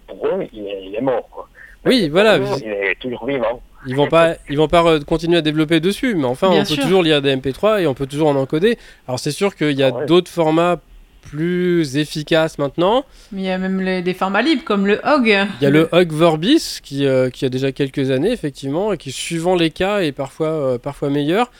pour, 0.07 0.27
eux, 0.27 0.47
il 0.53 0.95
est, 0.95 1.01
mort. 1.01 1.49
Oui, 1.85 2.07
voilà. 2.07 2.37
il 2.37 2.67
est 2.67 2.97
toujours 2.99 3.25
vivant. 3.25 3.61
Ils 3.87 3.95
vont 3.95 4.07
pas, 4.07 4.35
ils 4.49 4.57
vont 4.57 4.67
pas 4.67 4.99
continuer 5.01 5.37
à 5.37 5.41
développer 5.41 5.79
dessus, 5.79 6.15
mais 6.15 6.25
enfin, 6.25 6.49
on 6.49 6.63
peut 6.63 6.75
toujours 6.75 7.03
lire 7.03 7.21
des 7.21 7.35
MP3 7.35 7.81
et 7.81 7.87
on 7.87 7.93
peut 7.93 8.07
toujours 8.07 8.29
en 8.29 8.35
encoder. 8.35 8.77
Alors 9.07 9.19
c'est 9.19 9.31
sûr 9.31 9.55
qu'il 9.55 9.77
y 9.77 9.83
a 9.83 9.91
d'autres 9.91 10.31
formats 10.31 10.79
plus 11.21 11.97
efficace 11.97 12.57
maintenant. 12.57 13.03
Mais 13.31 13.41
il 13.41 13.45
y 13.45 13.49
a 13.49 13.57
même 13.57 14.01
des 14.01 14.13
formats 14.13 14.41
libres 14.41 14.63
comme 14.63 14.85
le 14.85 15.01
HOG. 15.03 15.27
Il 15.27 15.63
y 15.63 15.65
a 15.65 15.69
le 15.69 15.89
HOG 15.91 16.11
Vorbis 16.11 16.79
qui, 16.83 17.05
euh, 17.05 17.29
qui 17.29 17.45
a 17.45 17.49
déjà 17.49 17.71
quelques 17.71 18.11
années 18.11 18.31
effectivement 18.31 18.93
et 18.93 18.97
qui 18.97 19.11
suivant 19.11 19.55
les 19.55 19.71
cas 19.71 20.01
est 20.01 20.11
parfois, 20.11 20.47
euh, 20.47 20.77
parfois 20.77 21.09
meilleur. 21.09 21.51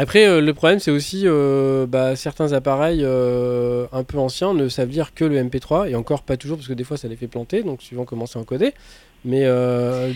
Après 0.00 0.26
euh, 0.26 0.40
le 0.40 0.54
problème 0.54 0.78
c'est 0.78 0.90
aussi 0.90 1.26
bah, 1.88 2.16
certains 2.16 2.52
appareils 2.52 3.04
un 3.04 4.04
peu 4.04 4.18
anciens 4.18 4.54
ne 4.54 4.68
savent 4.68 4.90
lire 4.90 5.14
que 5.14 5.24
le 5.24 5.42
MP3 5.42 5.90
et 5.90 5.94
encore 5.94 6.22
pas 6.22 6.36
toujours 6.36 6.56
parce 6.56 6.68
que 6.68 6.74
des 6.74 6.84
fois 6.84 6.96
ça 6.96 7.08
les 7.08 7.16
fait 7.16 7.28
planter 7.28 7.62
donc 7.62 7.82
suivant 7.82 8.04
comment 8.04 8.26
c'est 8.26 8.38
encodé. 8.38 8.72
Mais 9.24 9.46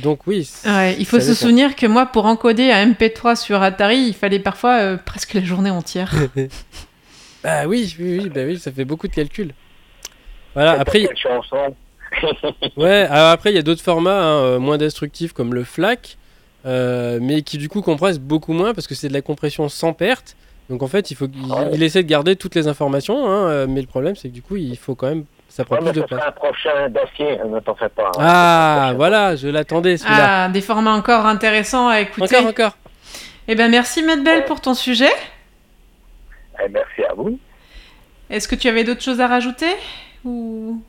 donc 0.02 0.26
oui. 0.26 0.50
il 0.98 1.06
faut 1.06 1.20
se 1.20 1.34
souvenir 1.34 1.76
que 1.76 1.86
moi 1.86 2.06
pour 2.06 2.26
encoder 2.26 2.70
un 2.70 2.92
MP3 2.92 3.36
sur 3.36 3.62
Atari 3.62 3.98
il 3.98 4.14
fallait 4.14 4.38
parfois 4.38 4.96
presque 4.96 5.34
la 5.34 5.42
journée 5.42 5.70
entière. 5.70 6.14
Bah 7.44 7.66
oui, 7.66 7.94
oui, 8.00 8.20
oui, 8.22 8.30
bah 8.30 8.40
oui, 8.46 8.58
ça 8.58 8.72
fait 8.72 8.86
beaucoup 8.86 9.06
de 9.06 9.12
calculs. 9.12 9.52
Voilà, 10.54 10.80
après. 10.80 11.06
ouais, 12.76 13.06
alors 13.10 13.28
après, 13.28 13.52
il 13.52 13.54
y 13.54 13.58
a 13.58 13.62
d'autres 13.62 13.82
formats 13.82 14.22
hein, 14.22 14.38
euh, 14.44 14.58
moins 14.58 14.78
destructifs 14.78 15.34
comme 15.34 15.52
le 15.52 15.62
FLAC. 15.62 16.16
Euh, 16.66 17.18
mais 17.20 17.42
qui 17.42 17.58
du 17.58 17.68
coup 17.68 17.82
compresse 17.82 18.18
beaucoup 18.18 18.52
moins 18.52 18.74
parce 18.74 18.86
que 18.86 18.94
c'est 18.94 19.08
de 19.08 19.12
la 19.12 19.22
compression 19.22 19.68
sans 19.68 19.92
perte. 19.92 20.36
Donc 20.70 20.82
en 20.82 20.86
fait, 20.86 21.10
il 21.10 21.14
faut 21.14 21.28
qu'il 21.28 21.42
Ouais. 21.44 21.70
il 21.74 21.82
essaie 21.82 22.02
de 22.02 22.08
garder 22.08 22.36
toutes 22.36 22.54
les 22.54 22.68
informations, 22.68 23.26
hein, 23.30 23.48
euh, 23.50 23.66
mais 23.68 23.80
le 23.82 23.86
problème 23.86 24.16
c'est 24.16 24.28
que 24.28 24.34
du 24.34 24.40
coup, 24.42 24.56
il 24.56 24.76
faut 24.78 24.94
quand 24.94 25.08
même, 25.08 25.24
ça 25.48 25.64
prend 25.64 25.76
Ouais, 25.76 25.92
plus 25.92 26.00
de 26.00 26.06
place. 26.06 26.22
un 26.26 26.32
prochain 26.32 26.88
dossier, 26.88 27.38
ne 27.46 27.60
t'en 27.60 27.74
fais 27.74 27.90
pas. 27.90 28.06
hein. 28.16 28.18
Ah, 28.18 28.92
voilà, 28.96 29.36
je 29.36 29.48
l'attendais 29.48 29.98
celui-là. 29.98 30.44
Ah, 30.44 30.48
des 30.48 30.62
formats 30.62 30.94
encore 30.94 31.26
intéressants 31.26 31.88
à 31.88 32.00
écouter. 32.00 32.34
encore, 32.38 32.48
encore. 32.48 32.76
Eh 33.46 33.54
ben 33.56 33.70
merci 33.70 34.02
Medbel 34.02 34.46
pour 34.46 34.62
ton 34.62 34.72
sujet. 34.72 35.10
Eh, 36.64 36.68
merci 36.70 37.04
à 37.04 37.12
vous. 37.12 37.38
Est-ce 38.30 38.48
que 38.48 38.54
tu 38.54 38.68
avais 38.68 38.84
d'autres 38.84 39.02
choses 39.02 39.20
à 39.20 39.26
rajouter 39.28 39.70
ou? 40.24 40.80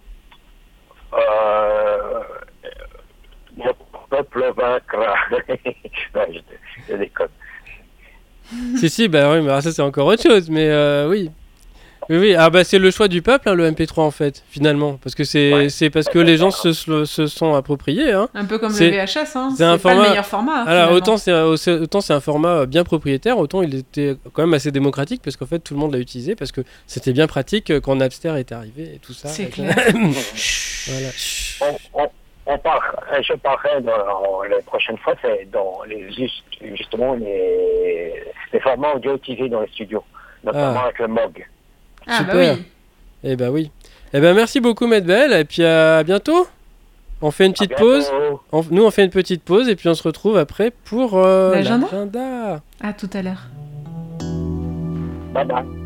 Euh, 1.13 2.20
peuple 4.15 4.53
vaincra. 4.55 5.15
non, 6.15 6.22
je, 6.34 6.39
je 6.89 6.95
déconne. 6.98 7.27
si, 8.77 8.89
si, 8.89 9.07
bah 9.07 9.31
oui, 9.34 9.41
mais 9.41 9.62
ça 9.62 9.72
c'est 9.72 9.81
encore 9.81 10.07
autre 10.07 10.24
chose, 10.24 10.50
mais 10.50 10.67
euh, 10.69 11.07
oui. 11.10 11.29
Oui, 12.07 12.17
oui, 12.17 12.36
ah 12.36 12.51
bah 12.51 12.63
c'est 12.63 12.77
le 12.77 12.91
choix 12.91 13.07
du 13.07 13.24
peuple, 13.24 13.50
hein, 13.50 13.55
le 13.55 13.67
MP3 13.72 14.01
en 14.01 14.12
fait, 14.12 14.43
finalement. 14.51 14.99
Parce 15.01 15.15
que 15.15 15.23
c'est 15.23 15.51
Ouais. 15.51 15.69
c'est 15.69 15.89
parce 15.89 16.06
que 16.08 16.19
les 16.19 16.38
gens 16.38 16.51
se, 16.51 16.71
se, 16.71 17.25
sont 17.25 17.56
appropriés. 17.56 18.12
Hein. 18.12 18.30
un 18.36 18.45
peu 18.45 18.60
comme 18.60 18.69
le 18.69 18.75
C'est- 18.75 18.91
VHS 18.91 19.36
hein 19.36 19.49
c'est 19.58 19.63
un 19.63 19.80
pas 19.80 19.89
le 19.95 19.95
format- 19.95 20.10
meilleur 20.10 20.25
format. 20.25 20.54
Alors 20.54 20.65
finalement. 20.89 20.91
autant 20.97 21.17
c'est 21.17 21.32
euh, 21.32 21.82
autant 21.82 22.01
c'est 22.01 22.13
un 22.13 22.19
format 22.19 22.49
euh, 22.60 22.65
bien 22.67 22.84
propriétaire, 22.84 23.39
autant 23.39 23.63
il 23.63 23.73
était 23.73 24.17
quand 24.34 24.43
même 24.43 24.54
assez 24.54 24.69
démocratique 24.71 25.21
parce 25.23 25.36
qu'en 25.36 25.47
fait 25.47 25.58
tout 25.58 25.73
le 25.73 25.80
monde 25.80 25.93
l'a 25.93 25.99
utilisé 25.99 26.36
parce 26.36 26.51
que 26.51 26.62
c'était 26.86 27.12
bien 27.13 27.25
pratique 27.25 27.71
euh, 27.71 27.80
quand 27.82 27.95
Napster 27.95 28.36
est 28.38 28.51
arrivé 28.51 28.84
et 28.93 28.99
tout 28.99 29.13
ça. 29.13 29.30
C'est 29.30 29.47
clair. 29.49 29.75
voilà. 30.88 31.10
On, 31.62 32.04
on, 32.04 32.08
on 32.45 32.58
part, 32.60 32.95
je 33.21 33.34
parlerai 33.34 33.81
dans, 33.81 34.43
les 34.43 34.62
prochaines 34.63 34.97
fois, 34.99 35.13
c'est 35.21 35.49
dans 35.51 35.79
les, 35.88 36.12
juste, 36.13 36.43
justement 36.62 37.13
les, 37.15 38.13
les 38.53 38.60
formats 38.60 38.93
audio 38.93 39.15
utilisés 39.15 39.49
dans 39.49 39.62
les 39.62 39.67
studios, 39.69 40.03
notamment 40.43 40.79
Ah. 40.79 40.84
avec 40.86 40.99
le 40.99 41.08
MOG. 41.08 41.45
Ah 42.08 42.23
bah 42.23 42.34
oui. 42.36 42.65
Eh 43.23 43.36
ben 43.36 43.49
oui. 43.49 43.71
Eh 44.13 44.19
ben 44.19 44.36
merci 44.36 44.60
beaucoup 44.60 44.86
Medbel 44.88 45.34
et 45.34 45.43
puis 45.45 45.63
à 45.65 46.03
bientôt. 46.03 46.47
On 47.21 47.31
fait 47.31 47.47
une 47.47 47.53
petite 47.53 47.75
pause. 47.75 48.12
On- 48.51 48.63
nous 48.69 48.86
on 48.86 48.91
fait 48.91 49.03
une 49.03 49.10
petite 49.10 49.43
pause 49.43 49.67
et 49.69 49.75
puis 49.75 49.89
on 49.89 49.95
se 49.95 50.03
retrouve 50.03 50.38
après 50.38 50.71
pour 50.71 51.17
euh, 51.17 51.55
L'agenda 51.55 51.88
l'agenda. 51.91 52.62
À 52.81 52.93
tout 52.93 53.10
à 53.13 53.21
l'heure. 53.23 53.47
Bye 55.34 55.45
bye. 55.45 55.85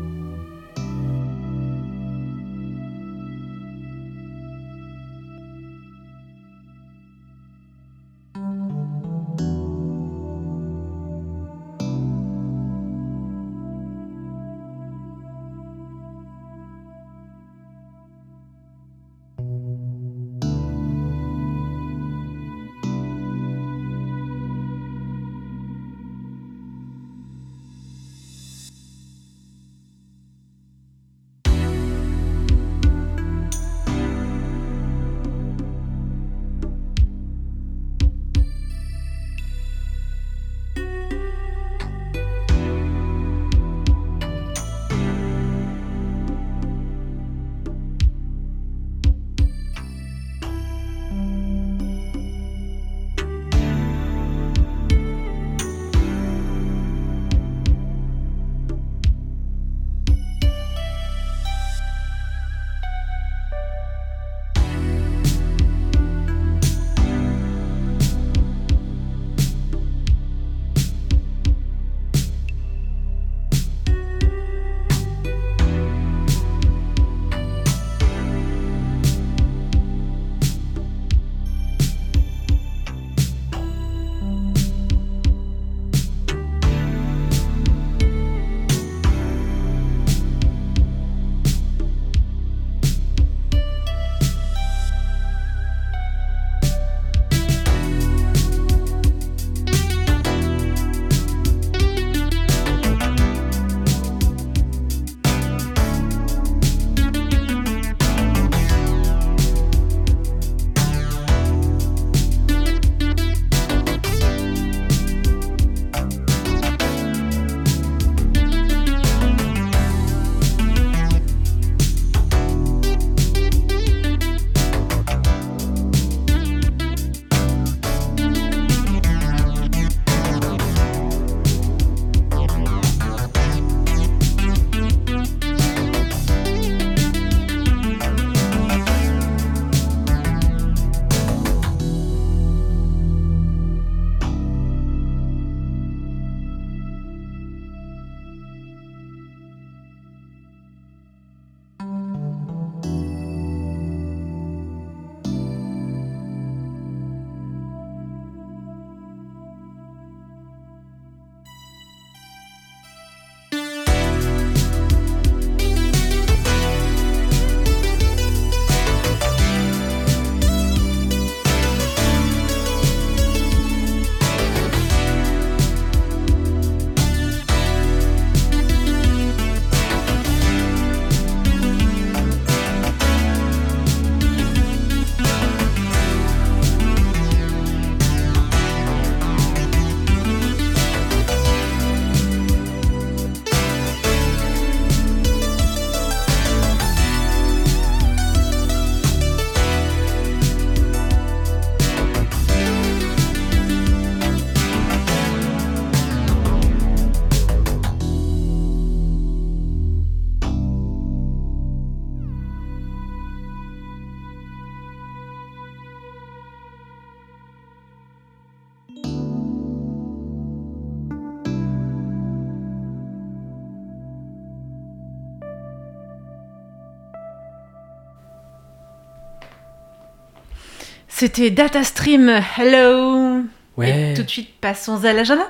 C'était 231.20 231.50
DataStream, 231.50 232.30
hello 232.56 233.42
Ouais. 233.76 234.12
Et 234.12 234.14
tout 234.14 234.22
de 234.22 234.30
suite, 234.30 234.48
passons 234.58 235.04
à 235.04 235.12
l'agenda. 235.12 235.46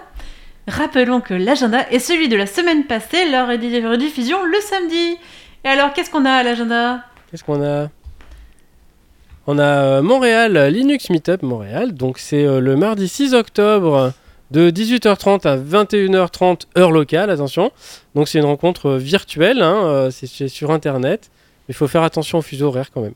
Rappelons 0.67 1.21
que 1.21 1.33
l'agenda 1.33 1.89
est 1.93 2.01
celui 2.01 2.29
de 2.29 2.35
la 2.35 2.47
semaine 2.47 2.87
passée, 2.89 3.31
leur 3.31 3.47
redif- 3.49 3.89
rediffusion 3.89 4.45
le 4.45 4.59
samedi. 4.61 5.17
Et 5.65 5.69
alors, 5.69 5.93
qu'est-ce 5.93 6.11
qu'on 6.11 6.25
a 6.25 6.33
à 6.33 6.43
l'agenda? 6.43 7.05
Qu'est-ce 7.31 7.45
qu'on 7.45 7.63
a? 7.65 7.89
On 9.47 9.61
a 9.61 9.63
euh, 9.63 10.03
Montréal, 10.03 10.59
Linux 10.73 11.09
Meetup 11.09 11.45
Montréal. 11.45 11.95
Donc 11.95 12.19
c'est 12.19 12.45
euh, 12.45 12.59
le 12.59 12.75
mardi 12.75 13.07
6 13.07 13.33
octobre 13.35 14.13
de 14.51 14.73
18h30 14.73 15.47
à 15.47 15.57
21h30 15.57 16.63
heure 16.79 16.91
locale, 16.91 17.31
attention. 17.31 17.71
Donc 18.17 18.27
c'est 18.27 18.41
une 18.41 18.45
rencontre 18.45 18.87
euh, 18.87 18.99
virtuelle, 18.99 19.63
hein, 19.63 20.09
c'est 20.11 20.27
c'est 20.27 20.49
sur 20.49 20.73
internet. 20.73 21.31
Mais 21.69 21.75
il 21.75 21.75
faut 21.77 21.87
faire 21.87 22.03
attention 22.03 22.39
au 22.39 22.43
fuseau 22.43 22.67
horaire 22.67 22.91
quand 22.93 23.03
même. 23.03 23.15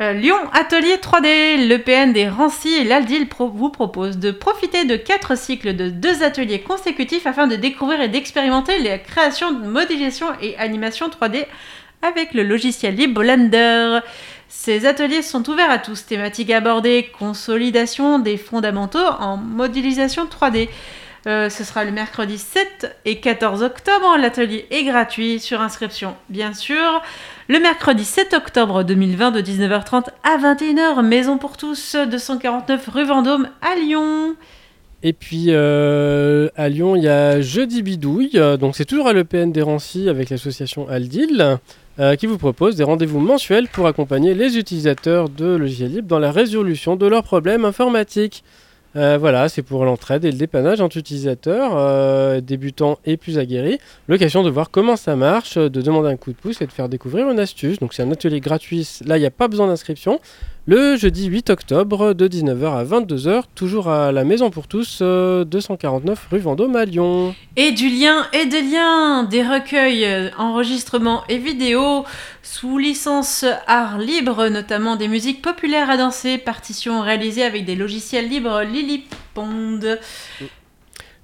Euh, 0.00 0.12
Lyon 0.12 0.36
Atelier 0.52 0.96
3D, 0.96 1.68
l'EPN 1.68 2.12
des 2.12 2.28
Rancy 2.28 2.74
et 2.74 2.82
l'Aldil 2.82 3.28
vous 3.38 3.70
propose 3.70 4.18
de 4.18 4.32
profiter 4.32 4.84
de 4.84 4.96
quatre 4.96 5.38
cycles 5.38 5.76
de 5.76 5.88
deux 5.88 6.24
ateliers 6.24 6.62
consécutifs 6.62 7.28
afin 7.28 7.46
de 7.46 7.54
découvrir 7.54 8.00
et 8.00 8.08
d'expérimenter 8.08 8.80
les 8.80 9.00
créations 9.00 9.52
de 9.52 9.64
modélisation 9.64 10.26
et 10.42 10.56
animation 10.58 11.08
3D 11.08 11.46
avec 12.02 12.34
le 12.34 12.42
logiciel 12.42 12.96
libre. 12.96 13.22
Ces 14.48 14.84
ateliers 14.84 15.22
sont 15.22 15.48
ouverts 15.48 15.70
à 15.70 15.78
tous, 15.78 16.06
thématiques 16.06 16.50
abordées, 16.50 17.12
consolidation 17.16 18.18
des 18.18 18.36
fondamentaux 18.36 18.98
en 19.20 19.36
modélisation 19.36 20.26
3D. 20.26 20.70
Euh, 21.26 21.48
ce 21.48 21.62
sera 21.62 21.84
le 21.84 21.92
mercredi 21.92 22.36
7 22.36 22.98
et 23.04 23.20
14 23.20 23.62
octobre. 23.62 24.18
L'atelier 24.18 24.66
est 24.70 24.84
gratuit 24.84 25.38
sur 25.38 25.60
inscription, 25.60 26.16
bien 26.28 26.52
sûr. 26.52 27.00
Le 27.46 27.60
mercredi 27.60 28.06
7 28.06 28.32
octobre 28.32 28.84
2020 28.84 29.30
de 29.32 29.40
19h30 29.42 30.06
à 30.22 30.38
21h, 30.38 31.02
Maison 31.02 31.36
pour 31.36 31.58
tous, 31.58 31.94
249 31.94 32.88
rue 32.88 33.04
Vendôme 33.04 33.48
à 33.60 33.78
Lyon. 33.78 34.34
Et 35.02 35.12
puis 35.12 35.48
euh, 35.48 36.48
à 36.56 36.70
Lyon, 36.70 36.96
il 36.96 37.02
y 37.02 37.08
a 37.08 37.42
Jeudi 37.42 37.82
Bidouille. 37.82 38.40
donc 38.58 38.76
c'est 38.76 38.86
toujours 38.86 39.08
à 39.08 39.12
l'EPN 39.12 39.52
des 39.52 39.60
Rancy 39.60 40.08
avec 40.08 40.30
l'association 40.30 40.88
Aldil. 40.88 41.58
euh, 42.00 42.16
qui 42.16 42.26
vous 42.26 42.38
propose 42.38 42.76
des 42.76 42.82
rendez-vous 42.82 43.20
mensuels 43.20 43.68
pour 43.68 43.86
accompagner 43.86 44.32
les 44.32 44.56
utilisateurs 44.56 45.28
de 45.28 45.54
logiciels 45.54 45.92
libres 45.92 46.08
dans 46.08 46.18
la 46.18 46.32
résolution 46.32 46.96
de 46.96 47.06
leurs 47.06 47.24
problèmes 47.24 47.66
informatiques. 47.66 48.42
Euh, 48.96 49.18
voilà, 49.18 49.48
c'est 49.48 49.62
pour 49.62 49.84
l'entraide 49.84 50.24
et 50.24 50.30
le 50.30 50.38
dépannage 50.38 50.80
entre 50.80 50.96
utilisateurs, 50.96 51.72
euh, 51.76 52.40
débutants 52.40 52.98
et 53.04 53.16
plus 53.16 53.38
aguerris. 53.38 53.78
L'occasion 54.08 54.42
de 54.42 54.50
voir 54.50 54.70
comment 54.70 54.96
ça 54.96 55.16
marche, 55.16 55.58
de 55.58 55.80
demander 55.80 56.08
un 56.08 56.16
coup 56.16 56.30
de 56.30 56.36
pouce 56.36 56.60
et 56.62 56.66
de 56.66 56.72
faire 56.72 56.88
découvrir 56.88 57.28
une 57.30 57.40
astuce. 57.40 57.78
Donc 57.78 57.92
c'est 57.92 58.02
un 58.02 58.12
atelier 58.12 58.40
gratuit, 58.40 58.88
là 59.04 59.16
il 59.16 59.20
n'y 59.20 59.26
a 59.26 59.32
pas 59.32 59.48
besoin 59.48 59.66
d'inscription. 59.66 60.20
Le 60.66 60.96
jeudi 60.96 61.26
8 61.26 61.50
octobre 61.50 62.14
de 62.14 62.26
19h 62.26 62.74
à 62.74 62.84
22h, 62.84 63.42
toujours 63.54 63.90
à 63.90 64.12
la 64.12 64.24
Maison 64.24 64.48
pour 64.48 64.66
tous, 64.66 65.00
euh, 65.02 65.44
249 65.44 66.28
rue 66.30 66.38
Vendôme 66.38 66.74
à 66.74 66.86
Lyon. 66.86 67.34
Et 67.56 67.72
du 67.72 67.90
lien 67.90 68.26
et 68.32 68.46
des 68.46 68.62
liens, 68.62 69.24
des 69.24 69.42
recueils, 69.42 70.06
euh, 70.06 70.30
enregistrements 70.38 71.22
et 71.28 71.36
vidéos 71.36 72.06
sous 72.42 72.78
licence 72.78 73.44
art 73.66 73.98
libre, 73.98 74.48
notamment 74.48 74.96
des 74.96 75.06
musiques 75.06 75.42
populaires 75.42 75.90
à 75.90 75.98
danser, 75.98 76.38
partitions 76.38 77.02
réalisées 77.02 77.44
avec 77.44 77.66
des 77.66 77.76
logiciels 77.76 78.30
libres 78.30 78.62
Lillipond. 78.62 79.98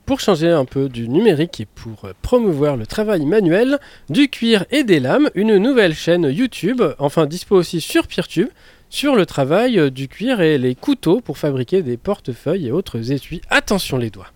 Pour 0.05 0.21
changer 0.21 0.51
un 0.51 0.67
peu 0.67 0.91
du 0.91 1.09
numérique 1.09 1.61
et 1.61 1.67
pour 1.67 2.05
euh, 2.05 2.13
promouvoir 2.21 2.77
le 2.77 2.85
travail 2.85 3.25
manuel, 3.25 3.79
du 4.11 4.29
cuir 4.29 4.67
et 4.71 4.85
des 4.85 5.01
lames, 5.01 5.31
une 5.35 5.57
nouvelle 5.57 5.95
chaîne 5.95 6.25
YouTube, 6.25 6.83
enfin 6.99 7.25
dispo 7.25 7.57
aussi 7.57 7.81
sur 7.81 8.07
Peertube, 8.07 8.49
sur 8.91 9.17
le 9.17 9.25
travail 9.25 9.79
euh, 9.79 9.91
du 9.91 10.09
cuir 10.09 10.41
et 10.41 10.59
les 10.59 10.75
couteaux 10.75 11.21
pour 11.21 11.39
fabriquer 11.39 11.83
des 11.83 11.97
portefeuilles 11.97 12.67
et 12.67 12.73
autres 12.73 13.13
étuis. 13.13 13.41
Attention 13.49 13.97
les 13.97 14.11
doigts. 14.11 14.31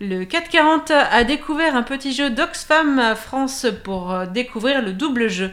Le 0.00 0.24
440 0.24 0.90
a 0.90 1.24
découvert 1.24 1.74
un 1.74 1.82
petit 1.82 2.12
jeu 2.12 2.28
d'Oxfam 2.28 3.14
France 3.16 3.66
pour 3.84 4.12
euh, 4.12 4.26
découvrir 4.26 4.82
le 4.82 4.92
double 4.92 5.28
jeu. 5.28 5.50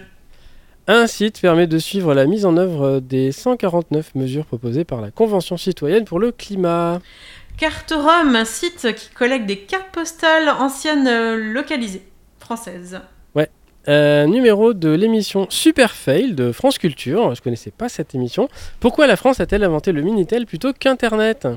Un 0.88 1.08
site 1.08 1.40
permet 1.40 1.66
de 1.66 1.78
suivre 1.78 2.14
la 2.14 2.26
mise 2.26 2.46
en 2.46 2.58
œuvre 2.58 3.00
des 3.00 3.32
149 3.32 4.16
mesures 4.16 4.46
proposées 4.46 4.84
par 4.84 5.00
la 5.00 5.12
Convention 5.12 5.56
citoyenne 5.56 6.04
pour 6.04 6.20
le 6.20 6.34
climat. 6.34 7.00
Cartorum, 7.58 8.36
un 8.36 8.44
site 8.44 8.94
qui 8.94 9.10
collecte 9.12 9.46
des 9.46 9.60
cartes 9.60 9.92
postales 9.94 10.50
anciennes 10.50 11.08
euh, 11.08 11.54
localisées 11.54 12.06
françaises. 12.40 13.00
Un 13.86 14.28
numéro 14.28 14.74
de 14.74 14.90
l'émission 14.90 15.46
Super 15.50 15.92
Fail 15.92 16.34
de 16.34 16.52
France 16.54 16.78
Culture. 16.78 17.36
Je 17.36 17.42
connaissais 17.42 17.72
pas 17.72 17.90
cette 17.90 18.16
émission. 18.16 18.48
Pourquoi 18.80 19.08
la 19.08 19.18
France 19.18 19.40
a-t-elle 19.42 19.64
inventé 19.64 19.92
le 19.92 20.02
Minitel 20.02 20.46
plutôt 20.46 20.72
qu'Internet? 20.72 21.48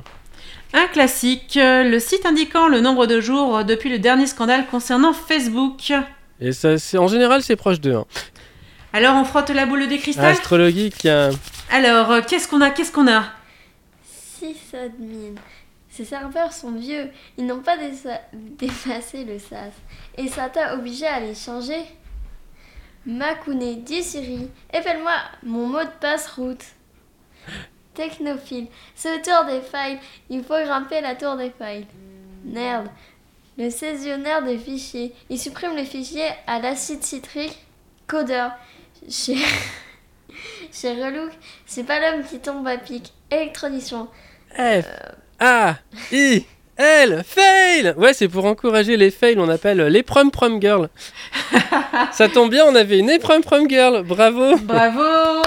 Un 0.73 0.87
classique, 0.89 1.57
euh, 1.57 1.85
le 1.85 2.01
site 2.01 2.27
indiquant 2.27 2.67
le 2.69 2.81
nombre 2.81 3.07
de 3.07 3.21
jours 3.21 3.65
depuis 3.65 3.91
le 3.91 3.99
dernier 4.01 4.27
scandale 4.27 4.67
concernant 4.67 5.13
Facebook. 5.13 5.93
Et 6.41 6.53
ça, 6.53 6.79
c'est- 6.79 6.99
en 6.99 7.07
général, 7.07 7.43
c'est 7.43 7.57
proche 7.57 7.81
d'eux. 7.81 7.95
Hein. 7.95 8.05
Alors 8.93 9.15
on 9.17 9.25
frotte 9.25 9.51
la 9.51 9.67
boule 9.67 9.87
de 9.89 9.97
cristal 9.97 10.25
Astrologique. 10.27 11.07
Alors, 11.71 12.11
euh, 12.11 12.21
qu'est-ce 12.27 12.49
qu'on 12.49 12.61
a? 12.61 12.71
Qu'est-ce 12.71 12.91
qu'on 12.93 13.09
a? 13.09 13.25
Sysadmin. 14.05 15.35
Ces 15.91 16.05
serveurs 16.05 16.53
sont 16.53 16.73
vieux, 16.73 17.09
ils 17.39 17.47
n'ont 17.47 17.61
pas 17.61 17.77
dépassé 18.59 19.25
le 19.25 19.39
SAS. 19.39 19.73
Et 20.19 20.29
ça 20.29 20.49
t'a 20.51 20.75
obligé 20.75 21.07
à 21.07 21.21
les 21.21 21.35
changer? 21.35 21.79
Makune, 23.07 23.85
dis 23.85 24.03
Siri, 24.03 24.51
épelle-moi 24.73 25.13
mon 25.45 25.69
mot 25.69 25.85
de 25.85 25.91
passe 26.01 26.27
route. 26.29 26.65
Technophile, 27.95 28.67
c'est 28.97 29.17
le 29.17 29.23
tour 29.23 29.45
des 29.47 29.61
failles, 29.61 29.99
il 30.29 30.43
faut 30.43 30.61
grimper 30.65 31.01
la 31.01 31.15
tour 31.15 31.37
des 31.37 31.51
failles. 31.51 31.87
Merde, 32.45 32.89
le 33.57 33.71
saisonnaire 33.71 34.43
des 34.43 34.59
fichiers, 34.59 35.15
il 35.31 35.39
supprime 35.39 35.77
les 35.77 35.85
fichiers 35.85 36.29
à 36.47 36.59
l'acide 36.59 37.03
citrique. 37.03 37.59
Codeur, 38.07 38.53
chez, 39.09 39.37
chez 40.73 40.93
Relook, 40.93 41.33
c'est 41.65 41.85
pas 41.85 42.01
l'homme 42.01 42.25
qui 42.25 42.39
tombe 42.41 42.67
à 42.67 42.77
pic. 42.77 43.13
Électronition, 43.31 44.09
F 44.51 44.87
A 45.39 45.77
I 46.13 46.45
L 46.79 47.23
Fail 47.27 47.95
Ouais, 47.97 48.13
c'est 48.13 48.29
pour 48.29 48.45
encourager 48.45 48.97
les 48.97 49.11
fails. 49.11 49.37
On 49.39 49.49
appelle 49.49 49.81
les 49.87 50.03
prom 50.03 50.31
prom 50.31 50.61
girls. 50.61 50.89
ça 52.13 52.29
tombe 52.29 52.51
bien, 52.51 52.65
on 52.67 52.75
avait 52.75 52.99
une 52.99 53.19
prom 53.19 53.43
prom 53.43 53.69
girl. 53.69 54.03
Bravo. 54.03 54.57
Bravo 54.59 55.43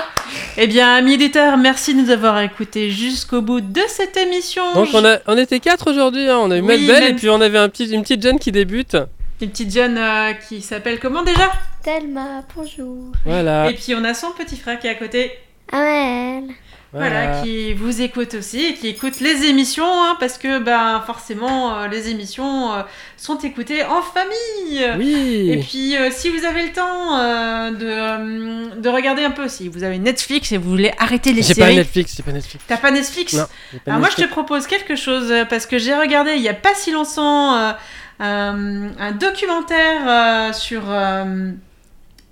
Eh 0.57 0.67
bien, 0.67 0.95
amis 0.95 1.13
éditeurs, 1.13 1.57
merci 1.57 1.93
de 1.93 2.01
nous 2.01 2.09
avoir 2.09 2.39
écoutés 2.41 2.89
jusqu'au 2.91 3.41
bout 3.41 3.61
de 3.61 3.81
cette 3.87 4.17
émission. 4.17 4.73
Donc 4.73 4.89
on, 4.93 5.05
a, 5.05 5.19
on 5.27 5.37
était 5.37 5.59
quatre 5.59 5.89
aujourd'hui. 5.91 6.27
hein. 6.27 6.37
On 6.41 6.49
a 6.51 6.57
eu 6.57 6.61
Oui, 6.61 6.67
Melbel 6.67 7.03
et 7.11 7.13
puis 7.13 7.29
on 7.29 7.41
avait 7.41 7.59
un 7.59 7.69
petit, 7.69 7.89
une 7.93 8.01
petite 8.01 8.23
jeune 8.23 8.39
qui 8.39 8.51
débute. 8.51 8.97
Une 9.41 9.49
petite 9.51 9.73
jeune 9.73 9.97
euh, 9.97 10.33
qui 10.33 10.61
s'appelle 10.61 10.99
comment 10.99 11.23
déjà? 11.23 11.51
Thelma, 11.83 12.43
bonjour. 12.55 13.11
Voilà. 13.25 13.69
Et 13.69 13.73
puis 13.75 13.93
on 13.95 14.03
a 14.03 14.13
son 14.13 14.31
petit 14.31 14.57
frère 14.57 14.79
qui 14.79 14.87
est 14.87 14.91
à 14.91 14.95
côté. 14.95 15.31
Amel. 15.71 16.49
Voilà, 16.91 17.43
qui 17.43 17.73
vous 17.73 18.01
écoute 18.01 18.33
aussi 18.33 18.65
et 18.65 18.73
qui 18.73 18.87
écoute 18.87 19.19
les 19.19 19.45
émissions, 19.45 19.85
hein, 19.85 20.17
parce 20.19 20.39
que 20.39 20.57
ben 20.57 21.03
forcément 21.05 21.75
euh, 21.75 21.87
les 21.87 22.09
émissions 22.09 22.73
euh, 22.73 22.81
sont 23.15 23.37
écoutées 23.37 23.83
en 23.83 24.01
famille. 24.01 24.83
Oui. 24.97 25.51
Et 25.51 25.57
puis 25.57 25.95
euh, 25.95 26.09
si 26.11 26.29
vous 26.29 26.45
avez 26.45 26.63
le 26.63 26.71
temps 26.71 27.19
euh, 27.19 27.71
de, 27.71 27.85
euh, 27.85 28.75
de 28.75 28.89
regarder 28.89 29.23
un 29.23 29.29
peu, 29.29 29.47
si 29.47 29.67
vous 29.67 29.83
avez 29.83 29.99
Netflix 29.99 30.51
et 30.51 30.57
vous 30.57 30.69
voulez 30.71 30.91
arrêter 30.97 31.31
les 31.31 31.43
J'ai 31.43 31.53
pas 31.53 31.65
séries, 31.65 31.75
Netflix, 31.75 32.15
j'ai 32.17 32.23
pas 32.23 32.31
Netflix. 32.31 32.65
t'as 32.67 32.77
pas 32.77 32.89
Netflix 32.89 33.33
Non, 33.33 33.45
j'ai 33.71 33.79
pas 33.79 33.91
Alors 33.91 33.99
moi 33.99 34.09
je 34.09 34.23
te 34.23 34.27
propose 34.27 34.65
quelque 34.65 34.95
chose 34.95 35.31
euh, 35.31 35.45
parce 35.45 35.67
que 35.67 35.77
j'ai 35.77 35.93
regardé 35.93 36.33
il 36.37 36.41
y 36.41 36.49
a 36.49 36.55
pas 36.55 36.73
si 36.73 36.91
longtemps 36.91 37.55
euh, 37.55 37.71
un, 38.19 39.11
documentaire 39.11 40.01
euh, 40.07 40.53
sur 40.53 40.81
euh, 40.89 41.51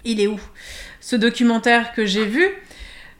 il 0.03 0.19
est 0.19 0.27
où 0.27 0.39
ce 0.99 1.15
documentaire 1.15 1.93
que 1.93 2.05
j'ai 2.05 2.25
vu 2.25 2.49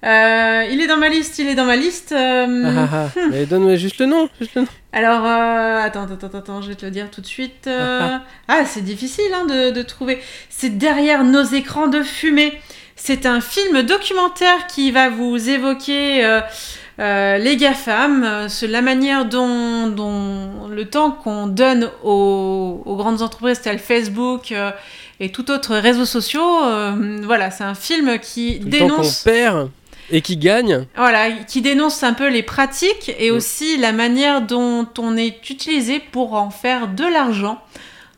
Euh, 0.05 0.63
il 0.71 0.79
est 0.79 0.85
dans 0.85 0.97
ma 0.97 1.09
liste 1.09 1.39
il 1.39 1.47
est 1.47 1.55
dans 1.55 1.65
ma 1.65 1.75
liste 1.75 2.11
euh, 2.11 2.63
Ah, 2.65 2.87
ah, 2.93 3.09
ah. 3.15 3.19
Mais 3.31 3.47
donne-moi 3.47 3.75
juste 3.77 3.97
le 3.99 4.05
nom. 4.05 4.29
Juste 4.39 4.53
le 4.53 4.61
nom. 4.61 4.67
alors 4.93 5.25
euh, 5.25 5.81
attends 5.83 6.03
attends 6.03 6.37
attends 6.37 6.61
je 6.61 6.67
vais 6.67 6.75
te 6.75 6.85
le 6.85 6.91
dire 6.91 7.09
tout 7.09 7.19
de 7.21 7.25
suite 7.25 7.65
euh, 7.65 8.17
ah 8.47 8.65
c'est 8.65 8.83
difficile 8.83 9.25
hein, 9.33 9.45
de, 9.45 9.71
de 9.71 9.81
trouver 9.81 10.19
c'est 10.49 10.77
derrière 10.77 11.23
nos 11.23 11.41
écrans 11.43 11.87
de 11.87 12.03
fumée 12.03 12.53
c'est 12.95 13.25
un 13.25 13.41
film 13.41 13.81
documentaire 13.81 14.67
qui 14.67 14.91
va 14.91 15.09
vous 15.09 15.49
évoquer 15.49 16.21
les 16.99 17.57
GAFAM, 17.57 18.47
la 18.67 18.81
manière 18.81 19.25
dont, 19.25 19.87
dont 19.87 20.67
le 20.67 20.85
temps 20.85 21.11
qu'on 21.11 21.45
donne 21.47 21.89
aux, 22.03 22.81
aux 22.85 22.95
grandes 22.95 23.21
entreprises 23.21 23.61
telles 23.61 23.77
Facebook 23.79 24.53
et 25.19 25.31
tout 25.31 25.49
autre 25.51 25.75
réseaux 25.75 26.05
sociaux, 26.05 26.63
euh, 26.63 27.19
voilà, 27.23 27.49
c'est 27.51 27.63
un 27.63 27.73
film 27.75 28.19
qui 28.19 28.59
le 28.59 28.65
temps 28.65 28.87
qu'on 28.87 28.87
dénonce, 28.97 29.23
perd 29.23 29.69
et 30.11 30.21
qui 30.21 30.37
gagne. 30.37 30.85
voilà, 30.95 31.31
qui 31.31 31.61
dénonce 31.61 32.03
un 32.03 32.13
peu 32.13 32.29
les 32.29 32.43
pratiques 32.43 33.11
et 33.19 33.31
aussi 33.31 33.77
la 33.77 33.91
manière 33.91 34.41
dont 34.41 34.87
on 34.97 35.17
est 35.17 35.49
utilisé 35.49 35.99
pour 35.99 36.33
en 36.33 36.49
faire 36.49 36.87
de 36.87 37.03
l'argent. 37.03 37.59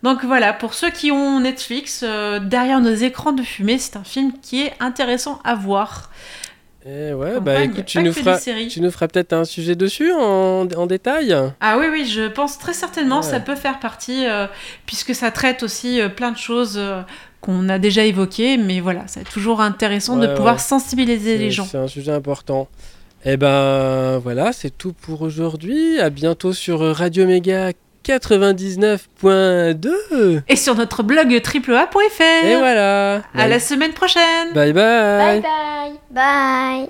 Donc 0.04 0.24
voilà, 0.24 0.54
pour 0.54 0.74
ceux 0.76 0.92
qui 0.92 1.12
ont 1.12 1.40
Netflix, 1.42 2.02
euh, 2.04 2.40
derrière 2.40 2.80
nos 2.80 2.94
écrans 2.94 3.34
de 3.34 3.44
fumée, 3.44 3.78
c'est 3.78 3.98
un 3.98 4.04
film 4.04 4.32
qui 4.42 4.62
est 4.64 4.74
intéressant 4.80 5.40
à 5.44 5.56
voir. 5.56 6.10
Eh 6.86 7.12
ouais, 7.12 7.34
Comme 7.34 7.44
bah 7.44 7.56
quoi, 7.56 7.64
écoute, 7.66 7.86
tu 7.86 8.00
nous, 8.02 8.14
feras, 8.14 8.40
tu 8.70 8.80
nous 8.80 8.90
feras 8.90 9.10
peut-être 9.10 9.34
un 9.34 9.44
sujet 9.44 9.76
dessus 9.76 10.14
en, 10.14 10.66
en 10.74 10.86
détail 10.86 11.36
Ah 11.60 11.78
oui, 11.78 11.88
oui, 11.92 12.06
je 12.06 12.30
pense 12.30 12.58
très 12.58 12.72
certainement 12.72 13.18
Ouais. 13.18 13.24
ça 13.24 13.42
peut 13.42 13.56
faire 13.58 13.80
partie, 13.80 14.26
euh, 14.26 14.48
puisque 14.86 15.14
ça 15.14 15.30
traite 15.32 15.62
aussi 15.64 16.00
euh, 16.00 16.08
plein 16.08 16.32
de 16.32 16.38
choses 16.38 16.80
qu'on 17.42 17.70
a 17.70 17.80
déjà 17.80 18.04
évoquées, 18.06 18.58
mais 18.58 18.80
voilà, 18.82 19.04
c'est 19.08 19.24
toujours 19.28 19.62
intéressant 19.62 20.18
de 20.18 20.28
Ouais, 20.28 20.34
pouvoir 20.36 20.56
ouais. 20.56 20.60
sensibiliser 20.62 21.38
les 21.38 21.52
gens. 21.52 21.66
C'est 21.70 21.78
un 21.78 21.88
sujet 21.88 22.12
important. 22.12 22.68
Eh 23.26 23.36
ben 23.38 24.18
voilà, 24.20 24.52
c'est 24.54 24.76
tout 24.78 24.94
pour 24.94 25.22
aujourd'hui. 25.22 26.00
À 26.00 26.10
bientôt 26.10 26.54
sur 26.54 26.80
Radio 26.96 27.26
Méga 27.28 27.72
99.2. 28.06 30.42
Et 30.48 30.56
sur 30.56 30.76
notre 30.76 31.04
blog 31.04 31.34
AAA.fr. 31.34 32.46
Et 32.46 32.56
voilà. 32.58 33.22
À 33.36 33.48
la 33.48 33.60
semaine 33.60 33.92
prochaine. 33.94 34.54
Bye 34.54 34.74
bye. 34.74 35.42
Bye 35.42 35.94
bye. 36.12 36.12
Bye. 36.12 36.90